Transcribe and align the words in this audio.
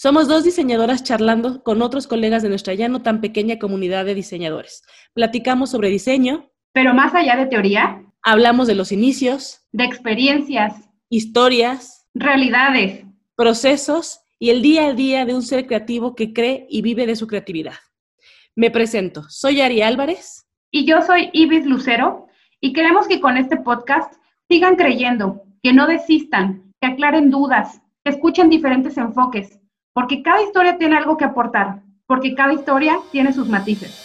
Somos 0.00 0.28
dos 0.28 0.44
diseñadoras 0.44 1.02
charlando 1.02 1.64
con 1.64 1.82
otros 1.82 2.06
colegas 2.06 2.44
de 2.44 2.48
nuestra 2.48 2.72
ya 2.72 2.88
no 2.88 3.02
tan 3.02 3.20
pequeña 3.20 3.58
comunidad 3.58 4.04
de 4.04 4.14
diseñadores. 4.14 4.84
Platicamos 5.12 5.72
sobre 5.72 5.88
diseño. 5.88 6.52
Pero 6.72 6.94
más 6.94 7.16
allá 7.16 7.34
de 7.34 7.46
teoría. 7.46 8.04
Hablamos 8.22 8.68
de 8.68 8.76
los 8.76 8.92
inicios. 8.92 9.66
De 9.72 9.82
experiencias. 9.82 10.88
Historias. 11.10 12.06
Realidades. 12.14 13.06
Procesos 13.34 14.20
y 14.38 14.50
el 14.50 14.62
día 14.62 14.86
a 14.86 14.94
día 14.94 15.26
de 15.26 15.34
un 15.34 15.42
ser 15.42 15.66
creativo 15.66 16.14
que 16.14 16.32
cree 16.32 16.68
y 16.70 16.80
vive 16.80 17.04
de 17.04 17.16
su 17.16 17.26
creatividad. 17.26 17.74
Me 18.54 18.70
presento, 18.70 19.24
soy 19.28 19.62
Ari 19.62 19.82
Álvarez. 19.82 20.46
Y 20.70 20.84
yo 20.84 21.02
soy 21.02 21.28
Ibis 21.32 21.66
Lucero 21.66 22.28
y 22.60 22.72
queremos 22.72 23.08
que 23.08 23.20
con 23.20 23.36
este 23.36 23.56
podcast 23.56 24.14
sigan 24.48 24.76
creyendo, 24.76 25.42
que 25.60 25.72
no 25.72 25.88
desistan, 25.88 26.72
que 26.80 26.86
aclaren 26.86 27.32
dudas, 27.32 27.82
que 28.04 28.12
escuchen 28.12 28.48
diferentes 28.48 28.96
enfoques 28.96 29.58
porque 29.98 30.22
cada 30.22 30.40
historia 30.40 30.78
tiene 30.78 30.96
algo 30.96 31.16
que 31.16 31.24
aportar, 31.24 31.82
porque 32.06 32.32
cada 32.36 32.52
historia 32.52 33.00
tiene 33.10 33.32
sus 33.32 33.48
matices. 33.48 33.98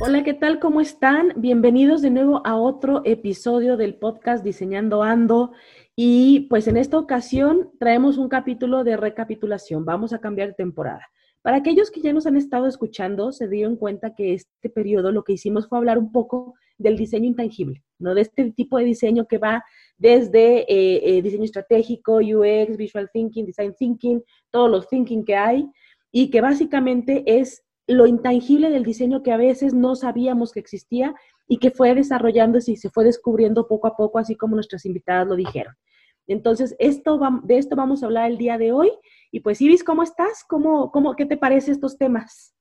Hola, 0.00 0.22
¿qué 0.22 0.34
tal? 0.34 0.60
¿Cómo 0.60 0.80
están? 0.80 1.32
Bienvenidos 1.34 2.00
de 2.00 2.10
nuevo 2.10 2.46
a 2.46 2.54
otro 2.54 3.02
episodio 3.04 3.76
del 3.76 3.96
podcast 3.96 4.44
Diseñando 4.44 5.02
Ando. 5.02 5.50
Y 5.96 6.46
pues 6.48 6.68
en 6.68 6.76
esta 6.76 6.96
ocasión 6.96 7.72
traemos 7.80 8.18
un 8.18 8.28
capítulo 8.28 8.84
de 8.84 8.96
recapitulación. 8.96 9.84
Vamos 9.84 10.12
a 10.12 10.20
cambiar 10.20 10.50
de 10.50 10.54
temporada. 10.54 11.08
Para 11.42 11.56
aquellos 11.56 11.90
que 11.90 12.02
ya 12.02 12.12
nos 12.12 12.28
han 12.28 12.36
estado 12.36 12.68
escuchando, 12.68 13.32
se 13.32 13.48
dieron 13.48 13.74
cuenta 13.74 14.14
que 14.14 14.32
este 14.32 14.70
periodo 14.70 15.10
lo 15.10 15.24
que 15.24 15.32
hicimos 15.32 15.66
fue 15.66 15.78
hablar 15.78 15.98
un 15.98 16.12
poco 16.12 16.54
del 16.82 16.96
diseño 16.96 17.26
intangible, 17.26 17.82
¿no? 17.98 18.14
De 18.14 18.22
este 18.22 18.50
tipo 18.52 18.78
de 18.78 18.84
diseño 18.84 19.26
que 19.26 19.38
va 19.38 19.64
desde 19.96 20.60
eh, 20.62 21.18
eh, 21.18 21.22
diseño 21.22 21.44
estratégico, 21.44 22.16
UX, 22.16 22.76
visual 22.76 23.08
thinking, 23.12 23.46
design 23.46 23.74
thinking, 23.78 24.22
todos 24.50 24.70
los 24.70 24.88
thinking 24.88 25.24
que 25.24 25.36
hay, 25.36 25.66
y 26.10 26.30
que 26.30 26.40
básicamente 26.40 27.22
es 27.26 27.62
lo 27.86 28.06
intangible 28.06 28.70
del 28.70 28.84
diseño 28.84 29.22
que 29.22 29.32
a 29.32 29.36
veces 29.36 29.74
no 29.74 29.96
sabíamos 29.96 30.52
que 30.52 30.60
existía 30.60 31.14
y 31.48 31.58
que 31.58 31.70
fue 31.70 31.94
desarrollándose 31.94 32.72
y 32.72 32.76
se 32.76 32.90
fue 32.90 33.04
descubriendo 33.04 33.66
poco 33.66 33.86
a 33.86 33.96
poco, 33.96 34.18
así 34.18 34.36
como 34.36 34.54
nuestras 34.54 34.84
invitadas 34.84 35.26
lo 35.26 35.36
dijeron. 35.36 35.74
Entonces, 36.28 36.76
esto 36.78 37.20
de 37.42 37.58
esto 37.58 37.74
vamos 37.74 38.02
a 38.02 38.06
hablar 38.06 38.30
el 38.30 38.38
día 38.38 38.56
de 38.56 38.72
hoy 38.72 38.90
y 39.32 39.40
pues, 39.40 39.60
Ibis, 39.60 39.82
¿cómo 39.82 40.02
estás? 40.02 40.44
¿Cómo, 40.48 40.90
cómo, 40.90 41.16
¿Qué 41.16 41.26
te 41.26 41.36
parece 41.36 41.72
estos 41.72 41.98
temas? 41.98 42.54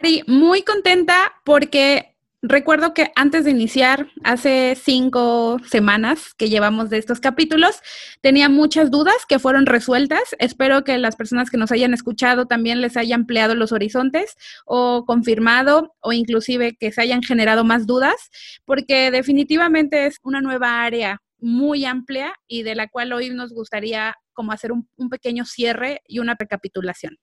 Ari, 0.00 0.22
muy 0.26 0.62
contenta 0.62 1.14
porque 1.44 2.13
recuerdo 2.46 2.94
que 2.94 3.10
antes 3.16 3.44
de 3.44 3.50
iniciar, 3.50 4.08
hace 4.22 4.76
cinco 4.80 5.58
semanas 5.66 6.34
que 6.34 6.48
llevamos 6.48 6.90
de 6.90 6.98
estos 6.98 7.20
capítulos, 7.20 7.80
tenía 8.20 8.48
muchas 8.48 8.90
dudas 8.90 9.26
que 9.28 9.38
fueron 9.38 9.66
resueltas. 9.66 10.22
Espero 10.38 10.84
que 10.84 10.98
las 10.98 11.16
personas 11.16 11.50
que 11.50 11.56
nos 11.56 11.72
hayan 11.72 11.94
escuchado 11.94 12.46
también 12.46 12.80
les 12.80 12.96
haya 12.96 13.14
ampliado 13.14 13.54
los 13.54 13.72
horizontes 13.72 14.36
o 14.66 15.04
confirmado 15.06 15.94
o 16.00 16.12
inclusive 16.12 16.76
que 16.78 16.92
se 16.92 17.00
hayan 17.00 17.22
generado 17.22 17.64
más 17.64 17.86
dudas, 17.86 18.30
porque 18.64 19.10
definitivamente 19.10 20.06
es 20.06 20.18
una 20.22 20.40
nueva 20.40 20.84
área 20.84 21.20
muy 21.38 21.84
amplia 21.84 22.34
y 22.46 22.62
de 22.62 22.74
la 22.74 22.88
cual 22.88 23.12
hoy 23.12 23.30
nos 23.30 23.52
gustaría 23.52 24.14
como 24.32 24.52
hacer 24.52 24.72
un, 24.72 24.88
pequeño 25.10 25.44
cierre 25.44 26.00
y 26.06 26.18
una 26.18 26.36
recapitulación. 26.38 27.18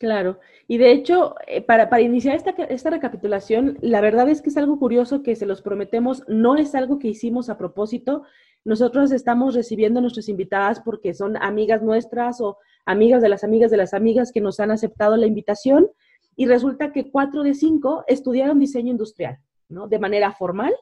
Claro, 0.00 0.40
y 0.66 0.78
de 0.78 0.90
hecho, 0.90 1.36
eh, 1.46 1.62
para, 1.62 1.88
para 1.88 2.02
iniciar 2.02 2.34
esta, 2.34 2.50
esta, 2.50 2.90
recapitulación, 2.90 3.78
la 3.80 4.00
verdad 4.00 4.28
es 4.28 4.42
que 4.42 4.50
es 4.50 4.56
algo 4.56 4.78
curioso 4.78 5.22
que 5.22 5.36
se 5.36 5.46
los 5.46 5.62
prometemos, 5.62 6.24
no 6.26 6.56
es 6.56 6.74
algo 6.74 6.98
que 6.98 7.08
hicimos 7.08 7.48
a 7.48 7.56
propósito. 7.56 8.24
Nosotros 8.64 9.12
estamos 9.12 9.54
recibiendo 9.54 10.00
a 10.00 10.02
nuestras 10.02 10.28
invitadas 10.28 10.80
porque 10.80 11.14
son 11.14 11.36
amigas 11.36 11.82
nuestras 11.82 12.40
o 12.40 12.58
amigas 12.86 13.22
de 13.22 13.28
las 13.28 13.44
amigas 13.44 13.70
de 13.70 13.76
las 13.76 13.94
amigas 13.94 14.32
que 14.32 14.40
nos 14.40 14.58
han 14.58 14.72
aceptado 14.72 15.16
la 15.16 15.26
invitación 15.26 15.88
y 16.34 16.46
resulta 16.46 16.92
que 16.92 17.10
cuatro 17.10 17.44
de 17.44 17.54
cinco 17.54 18.04
estudiaron 18.08 18.58
diseño 18.58 18.90
industrial, 18.90 19.38
¿no? 19.68 19.86
De 19.86 20.00
manera 20.00 20.32
formal 20.32 20.74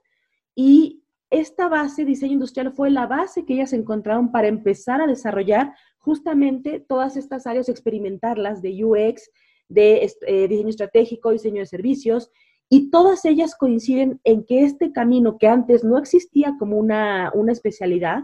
y 0.54 1.01
esta 1.32 1.66
base, 1.66 2.04
diseño 2.04 2.34
industrial, 2.34 2.72
fue 2.72 2.90
la 2.90 3.06
base 3.06 3.46
que 3.46 3.54
ellas 3.54 3.72
encontraron 3.72 4.30
para 4.30 4.48
empezar 4.48 5.00
a 5.00 5.06
desarrollar 5.06 5.74
justamente 5.98 6.78
todas 6.78 7.16
estas 7.16 7.46
áreas, 7.46 7.70
experimentarlas 7.70 8.60
de 8.60 8.84
UX, 8.84 9.30
de 9.68 10.06
eh, 10.26 10.48
diseño 10.48 10.68
estratégico, 10.68 11.30
diseño 11.30 11.60
de 11.60 11.66
servicios, 11.66 12.30
y 12.68 12.90
todas 12.90 13.24
ellas 13.24 13.54
coinciden 13.54 14.20
en 14.24 14.44
que 14.44 14.64
este 14.64 14.92
camino 14.92 15.38
que 15.38 15.48
antes 15.48 15.84
no 15.84 15.96
existía 15.96 16.54
como 16.58 16.76
una, 16.76 17.32
una 17.34 17.52
especialidad, 17.52 18.20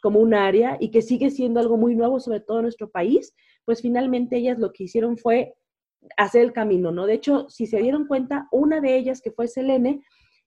como 0.00 0.20
un 0.20 0.32
área, 0.32 0.76
y 0.78 0.92
que 0.92 1.02
sigue 1.02 1.30
siendo 1.30 1.58
algo 1.58 1.76
muy 1.76 1.96
nuevo, 1.96 2.20
sobre 2.20 2.40
todo 2.40 2.58
en 2.58 2.64
nuestro 2.64 2.90
país, 2.90 3.34
pues 3.64 3.82
finalmente 3.82 4.36
ellas 4.36 4.58
lo 4.58 4.72
que 4.72 4.84
hicieron 4.84 5.18
fue 5.18 5.54
hacer 6.16 6.42
el 6.42 6.52
camino, 6.52 6.92
¿no? 6.92 7.06
De 7.06 7.14
hecho, 7.14 7.48
si 7.48 7.66
se 7.66 7.80
dieron 7.82 8.06
cuenta, 8.06 8.48
una 8.52 8.80
de 8.80 8.96
ellas, 8.96 9.20
que 9.20 9.32
fue 9.32 9.48
Selene, 9.48 10.02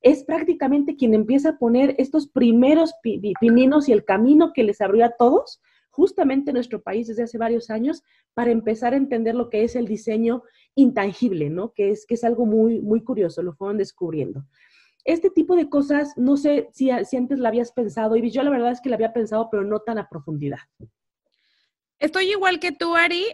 es 0.06 0.24
prácticamente 0.24 0.96
quien 0.96 1.16
empieza 1.16 1.50
a 1.50 1.58
poner 1.58 1.96
estos 1.98 2.28
primeros 2.28 2.94
pininos 3.02 3.90
y 3.90 3.92
el 3.92 4.06
camino 4.06 4.54
que 4.54 4.64
les 4.64 4.80
abrió 4.80 5.04
a 5.04 5.16
todos, 5.18 5.64
justamente 5.90 6.52
en 6.52 6.54
nuestro 6.54 6.80
país 6.84 7.08
desde 7.08 7.24
hace 7.24 7.40
varios 7.40 7.72
años, 7.72 8.04
para 8.36 8.52
empezar 8.52 8.94
a 8.94 8.98
entender 8.98 9.34
lo 9.34 9.50
que 9.50 9.64
es 9.64 9.76
el 9.76 9.88
diseño 9.88 10.44
intangible, 10.76 11.50
¿no? 11.50 11.74
Que 11.74 11.90
es, 11.90 12.06
que 12.06 12.14
es 12.14 12.24
algo 12.24 12.46
muy, 12.46 12.82
muy 12.82 13.04
curioso, 13.04 13.42
lo 13.42 13.54
fueron 13.54 13.80
descubriendo. 13.80 14.46
Este 15.06 15.32
tipo 15.32 15.56
de 15.56 15.70
cosas, 15.70 16.16
no 16.18 16.38
sé 16.38 16.70
si, 16.72 16.92
si 17.04 17.18
antes 17.18 17.40
la 17.40 17.50
habías 17.50 17.72
pensado, 17.72 18.16
y 18.16 18.30
yo 18.30 18.44
la 18.44 18.52
verdad 18.52 18.74
es 18.74 18.82
que 18.82 18.90
la 18.90 18.98
había 18.98 19.12
pensado, 19.12 19.50
pero 19.50 19.64
no 19.64 19.80
tan 19.80 19.98
a 19.98 20.08
profundidad. 20.08 20.60
Estoy 21.98 22.30
igual 22.30 22.60
que 22.60 22.72
tú, 22.72 22.94
Ari 22.96 23.26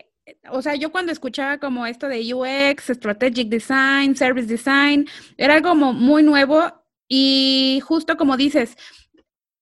o 0.49 0.61
sea, 0.61 0.75
yo 0.75 0.91
cuando 0.91 1.11
escuchaba 1.11 1.57
como 1.57 1.85
esto 1.85 2.07
de 2.07 2.33
UX, 2.33 2.85
Strategic 2.87 3.49
Design, 3.49 4.15
Service 4.15 4.47
Design, 4.47 5.07
era 5.37 5.61
como 5.61 5.93
muy 5.93 6.23
nuevo 6.23 6.83
y 7.07 7.81
justo 7.83 8.17
como 8.17 8.37
dices, 8.37 8.77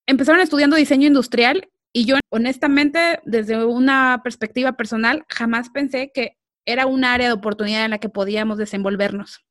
empezaron 0.06 0.42
estudiando 0.42 0.76
diseño 0.76 1.08
industrial 1.08 1.70
y 1.94 2.06
yo 2.06 2.18
honestamente 2.30 3.20
desde 3.26 3.66
una 3.66 4.22
perspectiva 4.24 4.74
personal 4.74 5.26
jamás 5.30 5.70
pensé 5.70 6.12
que 6.14 6.38
era 6.66 6.86
un 6.86 7.04
área 7.04 7.28
de 7.28 7.34
oportunidad 7.34 7.86
en 7.86 7.92
la 7.92 7.98
que 7.98 8.10
podíamos 8.10 8.58
desenvolvernos. 8.58 9.44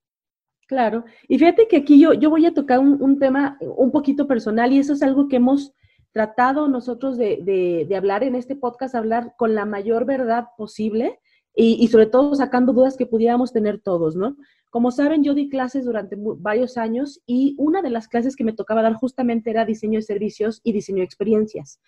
Claro, 0.68 1.04
y 1.26 1.38
fíjate 1.38 1.66
que 1.66 1.78
aquí 1.78 1.98
yo, 1.98 2.12
yo 2.12 2.28
voy 2.28 2.44
a 2.44 2.52
tocar 2.52 2.78
un, 2.78 3.00
un 3.02 3.18
tema 3.18 3.56
un 3.60 3.90
poquito 3.90 4.28
personal 4.28 4.72
y 4.72 4.78
eso 4.78 4.92
es 4.92 5.02
algo 5.02 5.26
que 5.26 5.36
hemos 5.36 5.72
tratado 6.12 6.68
nosotros 6.68 7.16
de, 7.16 7.88
hablar 7.96 8.24
en 8.24 8.34
este 8.34 8.56
podcast, 8.56 8.94
hablar 8.94 9.34
con 9.36 9.54
la 9.54 9.64
mayor 9.64 10.04
verdad 10.04 10.48
posible 10.56 11.20
y, 11.54 11.86
sobre 11.88 12.06
todo 12.06 12.34
sacando 12.34 12.72
dudas 12.72 12.96
que 12.96 13.06
pudiéramos 13.06 13.52
tener 13.52 13.80
todos, 13.80 14.14
¿no? 14.14 14.36
Como 14.70 14.90
saben, 14.90 15.24
yo 15.24 15.34
di 15.34 15.48
clases 15.48 15.84
durante 15.84 16.16
varios 16.18 16.76
años 16.76 17.20
y 17.26 17.56
una 17.58 17.82
de 17.82 17.90
las 17.90 18.06
clases 18.06 18.36
que 18.36 18.44
me 18.44 18.52
tocaba 18.52 18.82
dar 18.82 18.94
justamente 18.94 19.50
era 19.50 19.64
diseño 19.64 19.98
de 19.98 20.02
servicios 20.02 20.60
y 20.62 20.72
diseño 20.72 20.98
de 20.98 21.04
experiencias. 21.04 21.80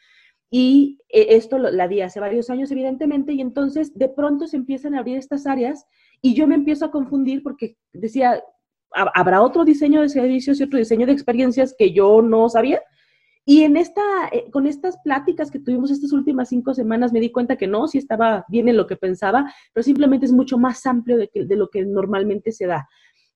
Y 0.51 0.99
eh, 1.09 1.37
esto 1.37 1.59
la 1.59 1.87
di 1.87 2.01
hace 2.01 2.19
varios 2.19 2.51
años, 2.51 2.71
evidentemente, 2.73 3.33
y 3.33 3.41
entonces 3.41 3.97
de 3.97 4.09
pronto 4.09 4.49
se 4.49 4.57
empiezan 4.57 4.95
a 4.95 5.01
abrir 5.01 5.19
estas 5.19 5.47
áreas 5.47 5.87
y 6.21 6.35
yo 6.35 6.49
me 6.49 6.57
empiezo 6.57 6.87
a 6.87 6.91
confundir 6.91 7.43
porque 7.43 7.77
decía, 7.93 8.43
¿habrá 8.93 9.43
otro 9.43 9.65
diseño 9.65 10.01
de 10.01 10.09
servicios 10.09 10.59
y 10.59 10.65
otro 10.65 10.79
diseño 10.79 11.07
de 11.07 11.13
experiencias 11.13 11.75
que 11.79 11.93
yo 11.93 12.23
no 12.23 12.49
sabía? 12.49 12.81
Y 13.45 13.63
en 13.63 13.77
esta, 13.77 14.03
eh, 14.33 14.51
con 14.51 14.67
estas 14.67 14.99
pláticas 15.03 15.51
que 15.51 15.59
tuvimos 15.59 15.91
estas 15.91 16.13
últimas 16.13 16.49
cinco 16.49 16.75
semanas, 16.75 17.13
me 17.13 17.21
di 17.21 17.33
cuenta 17.33 17.57
que 17.57 17.67
no, 17.67 17.89
sí 17.89 17.99
estaba 17.99 18.45
bien 18.49 18.69
en 18.69 18.77
lo 18.77 18.87
que 18.87 18.97
pensaba, 18.97 19.53
pero 19.73 19.83
simplemente 19.83 20.27
es 20.27 20.33
mucho 20.33 20.59
más 20.59 20.85
amplio 20.87 21.17
de, 21.17 21.31
de 21.35 21.57
lo 21.57 21.69
que 21.69 21.85
normalmente 21.85 22.53
se 22.53 22.67
da, 22.67 22.89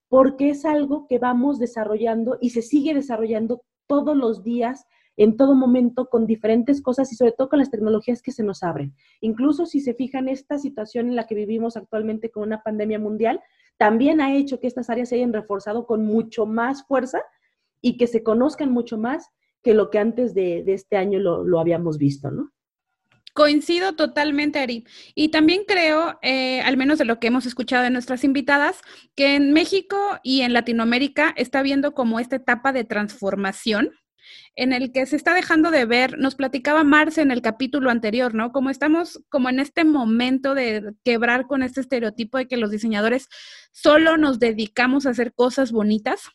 porque 0.08 0.50
es 0.50 0.64
algo 0.64 1.06
que 1.08 1.18
vamos 1.18 1.58
desarrollando 1.58 2.38
y 2.40 2.50
se 2.50 2.62
sigue 2.62 2.94
desarrollando 2.94 3.62
todos 3.86 4.16
los 4.16 4.42
días, 4.42 4.86
en 5.16 5.36
todo 5.36 5.54
momento, 5.54 6.08
con 6.08 6.26
diferentes 6.26 6.82
cosas 6.82 7.12
y 7.12 7.16
sobre 7.16 7.32
todo 7.32 7.48
con 7.48 7.60
las 7.60 7.70
tecnologías 7.70 8.20
que 8.20 8.32
se 8.32 8.42
nos 8.42 8.62
abren. 8.62 8.94
Incluso 9.20 9.64
si 9.64 9.80
se 9.80 9.94
fijan, 9.94 10.28
esta 10.28 10.58
situación 10.58 11.08
en 11.08 11.16
la 11.16 11.26
que 11.26 11.34
vivimos 11.34 11.76
actualmente 11.76 12.30
con 12.30 12.42
una 12.42 12.62
pandemia 12.62 12.98
mundial, 12.98 13.40
también 13.76 14.20
ha 14.20 14.34
hecho 14.34 14.60
que 14.60 14.66
estas 14.66 14.90
áreas 14.90 15.08
se 15.08 15.16
hayan 15.16 15.32
reforzado 15.32 15.86
con 15.86 16.04
mucho 16.04 16.46
más 16.46 16.84
fuerza 16.86 17.20
y 17.80 17.96
que 17.96 18.06
se 18.06 18.22
conozcan 18.22 18.72
mucho 18.72 18.98
más 18.98 19.30
que 19.64 19.74
lo 19.74 19.90
que 19.90 19.98
antes 19.98 20.34
de, 20.34 20.62
este 20.66 20.96
año 20.96 21.18
lo, 21.18 21.58
habíamos 21.58 21.98
visto, 21.98 22.30
¿no? 22.30 22.52
Coincido 23.32 23.96
totalmente, 23.96 24.60
Ari. 24.60 24.84
Y 25.16 25.30
también 25.30 25.62
creo, 25.66 26.18
eh, 26.22 26.60
al 26.60 26.76
menos 26.76 26.98
de 26.98 27.04
lo 27.04 27.18
que 27.18 27.26
hemos 27.26 27.46
escuchado 27.46 27.82
de 27.82 27.90
nuestras 27.90 28.22
invitadas, 28.22 28.80
que 29.16 29.34
en 29.34 29.52
México 29.52 29.96
y 30.22 30.42
en 30.42 30.52
Latinoamérica 30.52 31.34
está 31.36 31.62
viendo 31.62 31.94
como 31.94 32.20
esta 32.20 32.36
etapa 32.36 32.72
de 32.72 32.84
transformación 32.84 33.90
en 34.54 34.72
el 34.72 34.92
que 34.92 35.04
se 35.06 35.16
está 35.16 35.34
dejando 35.34 35.72
de 35.72 35.84
ver, 35.84 36.16
nos 36.18 36.36
platicaba 36.36 36.84
Marce 36.84 37.22
en 37.22 37.32
el 37.32 37.42
capítulo 37.42 37.90
anterior, 37.90 38.34
¿no? 38.34 38.52
Como 38.52 38.70
estamos 38.70 39.20
como 39.28 39.48
en 39.48 39.58
este 39.58 39.84
momento 39.84 40.54
de 40.54 40.94
quebrar 41.02 41.48
con 41.48 41.62
este 41.62 41.80
estereotipo 41.80 42.38
de 42.38 42.46
que 42.46 42.56
los 42.56 42.70
diseñadores 42.70 43.28
solo 43.72 44.16
nos 44.16 44.38
dedicamos 44.38 45.06
a 45.06 45.10
hacer 45.10 45.34
cosas 45.34 45.72
bonitas 45.72 46.30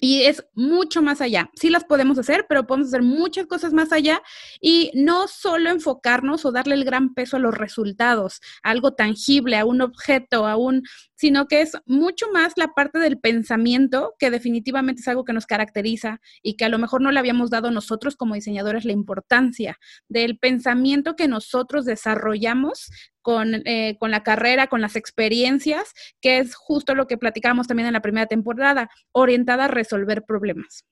Y 0.00 0.22
es 0.22 0.46
mucho 0.54 1.02
más 1.02 1.20
allá. 1.20 1.50
Sí 1.54 1.70
las 1.70 1.84
podemos 1.84 2.18
hacer, 2.18 2.46
pero 2.48 2.66
podemos 2.66 2.88
hacer 2.88 3.02
muchas 3.02 3.46
cosas 3.46 3.72
más 3.72 3.92
allá 3.92 4.22
y 4.60 4.90
no 4.94 5.28
solo 5.28 5.70
enfocarnos 5.70 6.44
o 6.44 6.52
darle 6.52 6.74
el 6.74 6.84
gran 6.84 7.14
peso 7.14 7.36
a 7.36 7.40
los 7.40 7.56
resultados, 7.56 8.40
a 8.62 8.70
algo 8.70 8.94
tangible, 8.94 9.56
a 9.56 9.64
un 9.64 9.80
objeto, 9.80 10.46
a 10.46 10.56
un, 10.56 10.82
sino 11.18 11.48
que 11.48 11.60
es 11.62 11.72
mucho 11.84 12.26
más 12.32 12.52
la 12.56 12.68
parte 12.68 13.00
del 13.00 13.18
pensamiento, 13.18 14.14
que 14.20 14.30
definitivamente 14.30 15.00
es 15.00 15.08
algo 15.08 15.24
que 15.24 15.32
nos 15.32 15.46
caracteriza 15.46 16.20
y 16.42 16.56
que 16.56 16.64
a 16.64 16.68
lo 16.68 16.78
mejor 16.78 17.02
no 17.02 17.10
le 17.10 17.18
habíamos 17.18 17.50
dado 17.50 17.72
nosotros 17.72 18.14
como 18.14 18.36
diseñadores 18.36 18.84
la 18.84 18.92
importancia 18.92 19.78
del 20.08 20.38
pensamiento 20.38 21.16
que 21.16 21.26
nosotros 21.26 21.84
desarrollamos 21.84 22.88
con, 23.20 23.54
eh, 23.66 23.96
con, 23.98 24.12
la 24.12 24.22
carrera, 24.22 24.68
con 24.68 24.80
las 24.80 24.94
experiencias, 24.94 25.92
que 26.20 26.38
es 26.38 26.54
justo 26.54 26.94
lo 26.94 27.08
que 27.08 27.18
platicábamos 27.18 27.66
también 27.66 27.88
en 27.88 27.94
la 27.94 28.00
primera 28.00 28.26
temporada, 28.26 28.88
orientada 29.10 29.64
a 29.64 29.68
resolver 29.68 30.22
problemas. 30.22 30.84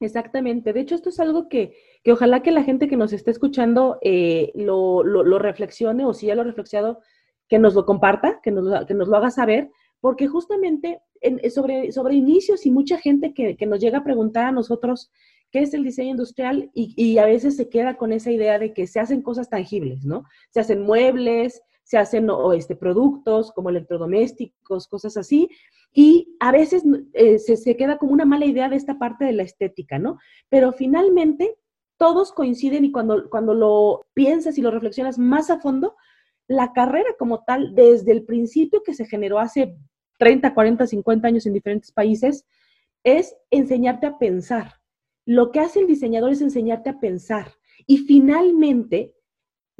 Exactamente. 0.00 0.72
De 0.72 0.80
hecho, 0.80 0.94
esto 0.94 1.08
es 1.08 1.20
algo 1.20 1.48
que, 1.48 1.74
que 2.02 2.12
ojalá 2.12 2.42
que 2.42 2.50
la 2.50 2.64
gente 2.64 2.88
que 2.88 2.96
nos 2.96 3.12
esté 3.12 3.30
escuchando 3.30 3.98
eh, 4.02 4.52
lo, 4.54 5.02
lo, 5.02 5.38
reflexione 5.38 6.04
o 6.04 6.12
si 6.12 6.26
ya 6.26 6.34
lo 6.34 6.42
ha 6.42 6.44
reflexionado, 6.44 7.00
que 7.48 7.58
nos 7.58 7.74
lo 7.74 7.86
comparta, 7.86 8.40
que 8.42 8.50
nos, 8.50 8.86
que 8.86 8.94
nos 8.94 9.08
lo 9.08 9.16
haga 9.16 9.30
saber, 9.30 9.70
porque 10.00 10.26
justamente 10.26 11.00
sobre, 11.50 11.92
sobre 11.92 12.14
inicios 12.14 12.66
y 12.66 12.70
mucha 12.70 12.98
gente 12.98 13.34
que, 13.34 13.56
que, 13.56 13.66
nos 13.66 13.80
llega 13.80 13.98
a 13.98 14.04
preguntar 14.04 14.46
a 14.46 14.52
nosotros 14.52 15.10
qué 15.50 15.60
es 15.60 15.74
el 15.74 15.84
diseño 15.84 16.10
industrial 16.10 16.70
y, 16.74 16.94
y, 16.96 17.18
a 17.18 17.24
veces 17.24 17.56
se 17.56 17.68
queda 17.68 17.96
con 17.96 18.12
esa 18.12 18.30
idea 18.30 18.58
de 18.58 18.72
que 18.72 18.86
se 18.86 19.00
hacen 19.00 19.22
cosas 19.22 19.48
tangibles, 19.48 20.04
¿no? 20.04 20.24
Se 20.50 20.60
hacen 20.60 20.82
muebles, 20.82 21.62
se 21.82 21.98
hacen 21.98 22.28
este, 22.54 22.74
productos 22.74 23.52
como 23.52 23.70
electrodomésticos, 23.70 24.88
cosas 24.88 25.16
así, 25.16 25.48
y 25.92 26.36
a 26.40 26.50
veces 26.50 26.82
eh, 27.14 27.38
se, 27.38 27.56
se, 27.56 27.76
queda 27.76 27.96
como 27.96 28.12
una 28.12 28.24
mala 28.24 28.44
idea 28.44 28.68
de 28.68 28.76
esta 28.76 28.98
parte 28.98 29.24
de 29.24 29.32
la 29.32 29.44
estética, 29.44 29.98
¿no? 29.98 30.18
Pero 30.48 30.72
finalmente 30.72 31.56
todos 31.96 32.32
coinciden 32.32 32.84
y 32.84 32.92
cuando, 32.92 33.30
cuando 33.30 33.54
lo 33.54 34.06
piensas 34.14 34.58
y 34.58 34.62
lo 34.62 34.70
reflexionas 34.70 35.18
más 35.18 35.48
a 35.48 35.60
fondo, 35.60 35.94
la 36.48 36.72
carrera 36.72 37.10
como 37.18 37.44
tal, 37.44 37.74
desde 37.74 38.12
el 38.12 38.24
principio 38.24 38.82
que 38.82 38.94
se 38.94 39.06
generó 39.06 39.38
hace 39.38 39.76
30, 40.18 40.54
40, 40.54 40.86
50 40.86 41.28
años 41.28 41.46
en 41.46 41.52
diferentes 41.52 41.92
países, 41.92 42.46
es 43.04 43.36
enseñarte 43.50 44.06
a 44.06 44.18
pensar. 44.18 44.74
Lo 45.24 45.50
que 45.50 45.60
hace 45.60 45.80
el 45.80 45.86
diseñador 45.86 46.32
es 46.32 46.40
enseñarte 46.40 46.90
a 46.90 47.00
pensar. 47.00 47.52
Y 47.86 47.98
finalmente, 47.98 49.14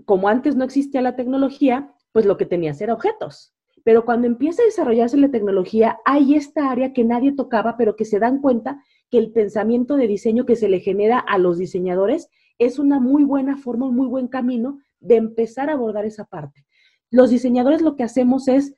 como 0.05 0.29
antes 0.29 0.57
no 0.57 0.65
existía 0.65 1.01
la 1.03 1.17
tecnología, 1.17 1.93
pues 2.13 2.27
lo 2.27 2.37
que 2.37 2.47
tenías 2.47 2.81
era 2.81 2.95
objetos. 2.95 3.55
Pero 3.85 4.05
cuando 4.05 4.27
empieza 4.27 4.63
a 4.63 4.65
desarrollarse 4.65 5.17
la 5.17 5.31
tecnología, 5.31 5.99
hay 6.05 6.35
esta 6.35 6.71
área 6.71 6.93
que 6.93 7.05
nadie 7.05 7.33
tocaba, 7.33 7.77
pero 7.77 7.95
que 7.95 8.05
se 8.05 8.19
dan 8.19 8.41
cuenta 8.41 8.83
que 9.11 9.19
el 9.19 9.31
pensamiento 9.31 9.97
de 9.97 10.09
diseño 10.09 10.45
que 10.45 10.57
se 10.57 10.69
le 10.69 10.81
genera 10.81 11.21
a 11.21 11.39
los 11.39 11.59
diseñadores 11.59 12.29
es 12.59 12.79
una 12.79 12.99
muy 12.99 13.23
buena 13.23 13.57
forma, 13.57 13.87
un 13.87 13.95
muy 13.95 14.09
buen 14.09 14.29
camino 14.29 14.81
de 15.01 15.17
empezar 15.17 15.71
a 15.71 15.75
abordar 15.75 16.05
esa 16.05 16.25
parte. 16.25 16.67
Los 17.11 17.31
diseñadores 17.31 17.83
lo 17.83 17.97
que 17.97 18.05
hacemos 18.05 18.49
es 18.49 18.75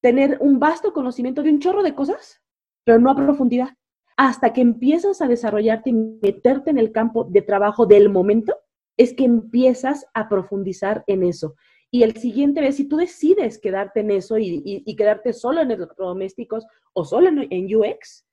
tener 0.00 0.38
un 0.40 0.58
vasto 0.58 0.92
conocimiento 0.92 1.42
de 1.42 1.50
un 1.50 1.60
chorro 1.60 1.82
de 1.82 1.94
cosas, 1.94 2.40
pero 2.84 2.98
no 2.98 3.10
a 3.10 3.16
profundidad. 3.16 3.70
Hasta 4.16 4.52
que 4.52 4.60
empiezas 4.60 5.20
a 5.20 5.28
desarrollarte 5.28 5.90
y 5.90 5.92
meterte 5.92 6.70
en 6.70 6.78
el 6.78 6.92
campo 6.92 7.24
de 7.24 7.42
trabajo 7.42 7.86
del 7.86 8.08
momento, 8.08 8.56
es 8.96 9.14
que 9.14 9.24
empiezas 9.24 10.06
a 10.12 10.28
profundizar 10.28 11.04
en 11.06 11.22
eso. 11.22 11.54
Y 11.90 12.02
el 12.04 12.16
siguiente 12.16 12.60
vez, 12.60 12.76
si 12.76 12.86
tú 12.86 12.96
decides 12.96 13.58
quedarte 13.58 14.00
en 14.00 14.10
eso 14.10 14.36
y, 14.38 14.84
quedarte 14.96 15.32
solo 15.32 15.60
en 15.60 15.70
electrodomésticos 15.70 16.66
o 16.92 17.04
solo 17.04 17.28
en, 17.28 17.76
UX, 17.76 18.26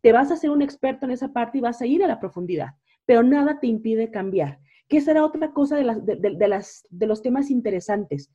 te 0.00 0.12
vas 0.12 0.30
a 0.30 0.36
ser 0.36 0.50
un 0.50 0.62
experto 0.62 1.04
en 1.04 1.12
esa 1.12 1.32
parte 1.32 1.58
y 1.58 1.60
vas 1.60 1.82
a 1.82 1.86
ir 1.86 2.02
a 2.02 2.08
la 2.08 2.20
profundidad, 2.20 2.70
pero 3.04 3.22
nada 3.22 3.60
te 3.60 3.66
impide 3.66 4.10
cambiar. 4.10 4.60
Que 4.92 5.00
será 5.00 5.24
otra 5.24 5.54
cosa 5.54 5.76
de, 5.76 5.84
las, 5.84 6.04
de, 6.04 6.48
las, 6.48 6.86
de 6.90 7.06
los 7.06 7.22
temas 7.22 7.50
interesantes, 7.50 8.30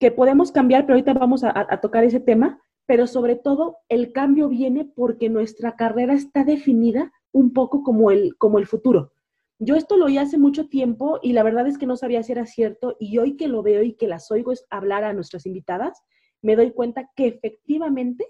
que 0.00 0.10
podemos 0.10 0.50
cambiar, 0.50 0.82
pero 0.82 0.94
ahorita 0.94 1.14
vamos 1.14 1.44
a, 1.44 1.52
a 1.54 1.80
tocar 1.80 2.02
ese 2.02 2.18
tema, 2.18 2.60
pero 2.86 3.06
sobre 3.06 3.36
todo 3.36 3.76
el 3.88 4.10
cambio 4.10 4.48
viene 4.48 4.84
porque 4.84 5.28
nuestra 5.28 5.76
carrera 5.76 6.14
está 6.14 6.42
definida 6.42 7.12
un 7.30 7.52
poco 7.52 7.84
como 7.84 8.10
el, 8.10 8.36
como 8.36 8.58
el 8.58 8.66
futuro. 8.66 9.12
Yo 9.60 9.76
esto 9.76 9.96
lo 9.96 10.06
oí 10.06 10.18
hace 10.18 10.38
mucho 10.38 10.68
tiempo 10.68 11.20
y 11.22 11.34
la 11.34 11.44
verdad 11.44 11.68
es 11.68 11.78
que 11.78 11.86
no 11.86 11.96
sabía 11.96 12.24
si 12.24 12.32
era 12.32 12.46
cierto 12.46 12.96
y 12.98 13.18
hoy 13.18 13.36
que 13.36 13.46
lo 13.46 13.62
veo 13.62 13.84
y 13.84 13.94
que 13.94 14.08
las 14.08 14.28
oigo 14.32 14.54
hablar 14.70 15.04
a 15.04 15.12
nuestras 15.12 15.46
invitadas, 15.46 16.02
me 16.42 16.56
doy 16.56 16.72
cuenta 16.72 17.12
que 17.14 17.28
efectivamente 17.28 18.26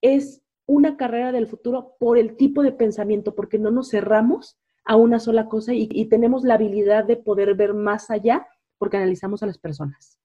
es 0.00 0.42
una 0.66 0.96
carrera 0.96 1.30
del 1.30 1.46
futuro 1.46 1.94
por 2.00 2.18
el 2.18 2.36
tipo 2.36 2.64
de 2.64 2.72
pensamiento, 2.72 3.36
porque 3.36 3.60
no 3.60 3.70
nos 3.70 3.90
cerramos 3.90 4.58
a 4.84 4.96
una 4.96 5.20
sola 5.20 5.46
cosa 5.48 5.74
y, 5.74 5.88
y 5.90 6.06
tenemos 6.06 6.44
la 6.44 6.54
habilidad 6.54 7.04
de 7.04 7.16
poder 7.16 7.54
ver 7.54 7.74
más 7.74 8.10
allá 8.10 8.46
porque 8.78 8.96
analizamos 8.96 9.42
a 9.42 9.46
las 9.46 9.58
personas. 9.58 10.18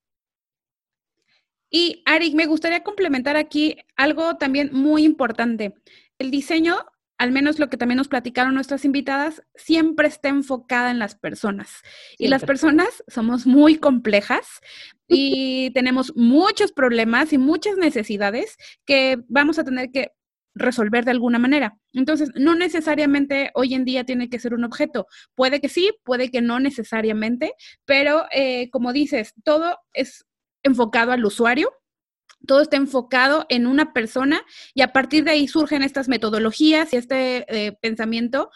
Y 1.69 2.03
Arik, 2.05 2.35
me 2.35 2.45
gustaría 2.45 2.83
complementar 2.83 3.35
aquí 3.35 3.77
algo 3.97 4.37
también 4.37 4.69
muy 4.71 5.03
importante. 5.03 5.73
El 6.17 6.31
diseño 6.31 6.77
al 7.17 7.31
menos 7.31 7.59
lo 7.59 7.69
que 7.69 7.77
también 7.77 7.97
nos 7.97 8.07
platicaron 8.07 8.53
nuestras 8.53 8.83
invitadas, 8.83 9.41
siempre 9.55 10.07
está 10.07 10.29
enfocada 10.29 10.91
en 10.91 10.99
las 10.99 11.15
personas. 11.15 11.81
Y 12.17 12.27
las 12.27 12.43
personas 12.43 13.03
somos 13.07 13.47
muy 13.47 13.77
complejas 13.77 14.59
y 15.07 15.71
tenemos 15.73 16.13
muchos 16.15 16.71
problemas 16.71 17.31
y 17.31 17.37
muchas 17.37 17.77
necesidades 17.77 18.57
que 18.85 19.23
vamos 19.27 19.59
a 19.59 19.63
tener 19.63 19.91
que 19.91 20.11
resolver 20.55 21.05
de 21.05 21.11
alguna 21.11 21.37
manera. 21.37 21.77
Entonces, 21.93 22.31
no 22.35 22.55
necesariamente 22.55 23.51
hoy 23.53 23.73
en 23.73 23.85
día 23.85 24.05
tiene 24.05 24.29
que 24.29 24.39
ser 24.39 24.53
un 24.53 24.63
objeto. 24.63 25.05
Puede 25.35 25.61
que 25.61 25.69
sí, 25.69 25.91
puede 26.03 26.31
que 26.31 26.41
no 26.41 26.59
necesariamente, 26.59 27.53
pero 27.85 28.25
eh, 28.31 28.69
como 28.71 28.93
dices, 28.93 29.33
todo 29.43 29.77
es 29.93 30.25
enfocado 30.63 31.11
al 31.11 31.25
usuario 31.25 31.71
todo 32.45 32.61
está 32.61 32.77
enfocado 32.77 33.45
en 33.49 33.65
una 33.65 33.91
persona 33.93 34.41
y 34.73 34.81
a 34.81 34.93
partir 34.93 35.23
de 35.23 35.31
ahí 35.31 35.47
surgen 35.47 35.81
estas 35.81 36.07
metodologías 36.07 36.93
y 36.93 36.97
este 36.97 37.45
eh, 37.47 37.71
pensamiento 37.81 38.49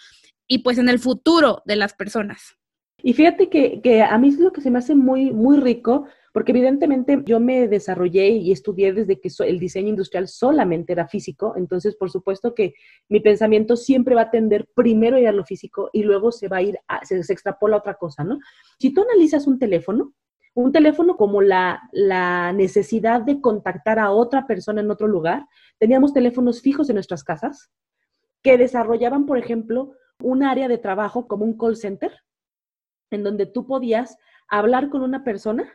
y 0.47 0.59
pues 0.59 0.77
en 0.77 0.89
el 0.89 0.99
futuro 0.99 1.61
de 1.65 1.75
las 1.75 1.93
personas. 1.93 2.55
Y 3.01 3.13
fíjate 3.13 3.49
que, 3.49 4.01
a 4.01 4.17
mí 4.17 4.29
es 4.29 4.39
lo 4.39 4.51
que 4.51 4.61
se 4.61 4.71
me 4.71 4.79
hace 4.79 4.95
muy, 4.95 5.31
muy 5.31 5.57
rico, 5.59 6.07
porque 6.33 6.51
evidentemente 6.51 7.21
yo 7.25 7.39
me 7.39 7.67
desarrollé 7.67 8.29
y 8.29 8.51
estudié 8.51 8.93
desde 8.93 9.19
que 9.19 9.29
el 9.45 9.59
diseño 9.59 9.89
industrial 9.89 10.27
solamente 10.27 10.93
era 10.93 11.07
físico, 11.07 11.53
entonces 11.55 11.95
por 11.95 12.11
supuesto 12.11 12.53
que 12.53 12.73
mi 13.07 13.19
pensamiento 13.19 13.75
siempre 13.75 14.15
va 14.15 14.21
a 14.21 14.31
tender 14.31 14.67
primero 14.75 15.17
a 15.17 15.19
ir 15.19 15.27
a 15.27 15.31
lo 15.31 15.45
físico 15.45 15.89
y 15.93 16.03
luego 16.03 16.31
se 16.31 16.47
va 16.47 16.57
a 16.57 16.61
ir, 16.61 16.77
a, 16.87 17.03
se, 17.05 17.23
se 17.23 17.33
extrapola 17.33 17.75
a 17.75 17.79
otra 17.79 17.95
cosa, 17.95 18.23
¿no? 18.23 18.39
Si 18.79 18.93
tú 18.93 19.01
analizas 19.01 19.47
un 19.47 19.59
teléfono, 19.59 20.13
un 20.53 20.71
teléfono 20.71 21.15
como 21.15 21.41
la, 21.41 21.81
necesidad 22.53 23.21
de 23.21 23.41
contactar 23.41 23.99
a 23.99 24.11
otra 24.11 24.47
persona 24.47 24.81
en 24.81 24.91
otro 24.91 25.07
lugar. 25.07 25.47
Teníamos 25.77 26.13
teléfonos 26.13 26.61
fijos 26.61 26.89
en 26.89 26.95
nuestras 26.95 27.23
casas 27.23 27.71
que 28.41 28.57
desarrollaban, 28.57 29.25
por 29.25 29.37
ejemplo, 29.37 29.93
un 30.21 30.43
área 30.43 30.67
de 30.67 30.77
trabajo 30.77 31.27
como 31.27 31.45
un 31.45 31.57
call 31.57 31.77
center, 31.77 32.11
en 33.11 33.23
donde 33.23 33.45
tú 33.45 33.65
podías 33.65 34.17
hablar 34.49 34.89
con 34.89 35.01
una 35.01 35.23
persona 35.23 35.71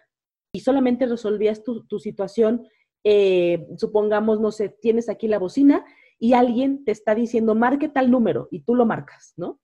y 0.54 0.60
solamente 0.60 1.06
resolvías 1.06 1.64
tu, 1.64 1.98
situación. 1.98 2.66
Eh, 3.02 3.66
supongamos, 3.76 4.40
no 4.40 4.52
sé, 4.52 4.68
tienes 4.68 5.08
aquí 5.08 5.26
la 5.26 5.40
bocina 5.40 5.84
y 6.18 6.34
alguien 6.34 6.84
te 6.84 6.92
está 6.92 7.14
diciendo, 7.14 7.56
marque 7.56 7.88
tal 7.88 8.10
número 8.10 8.46
y 8.52 8.60
tú 8.60 8.76
lo 8.76 8.86
marcas, 8.86 9.34
¿no? 9.36 9.60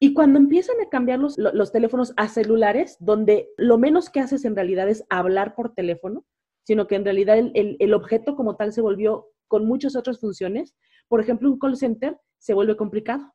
Y 0.00 0.14
cuando 0.14 0.38
empiezan 0.38 0.76
a 0.80 0.88
cambiar 0.88 1.18
los, 1.18 1.72
teléfonos 1.72 2.14
a 2.16 2.28
celulares, 2.28 2.96
donde 3.00 3.50
lo 3.58 3.76
menos 3.78 4.08
que 4.08 4.20
haces 4.20 4.46
en 4.46 4.56
realidad 4.56 4.88
es 4.88 5.04
hablar 5.10 5.54
por 5.54 5.74
teléfono, 5.74 6.24
sino 6.64 6.86
que 6.86 6.94
en 6.96 7.04
realidad 7.04 7.38
el, 7.38 7.76
el, 7.78 7.94
objeto 7.94 8.34
como 8.34 8.56
tal 8.56 8.72
se 8.72 8.80
volvió 8.80 9.28
con 9.46 9.66
muchas 9.66 9.94
otras 9.94 10.20
funciones, 10.20 10.74
por 11.06 11.20
ejemplo, 11.20 11.50
un 11.50 11.58
call 11.58 11.76
center 11.76 12.18
se 12.38 12.54
vuelve 12.54 12.78
complicado, 12.78 13.34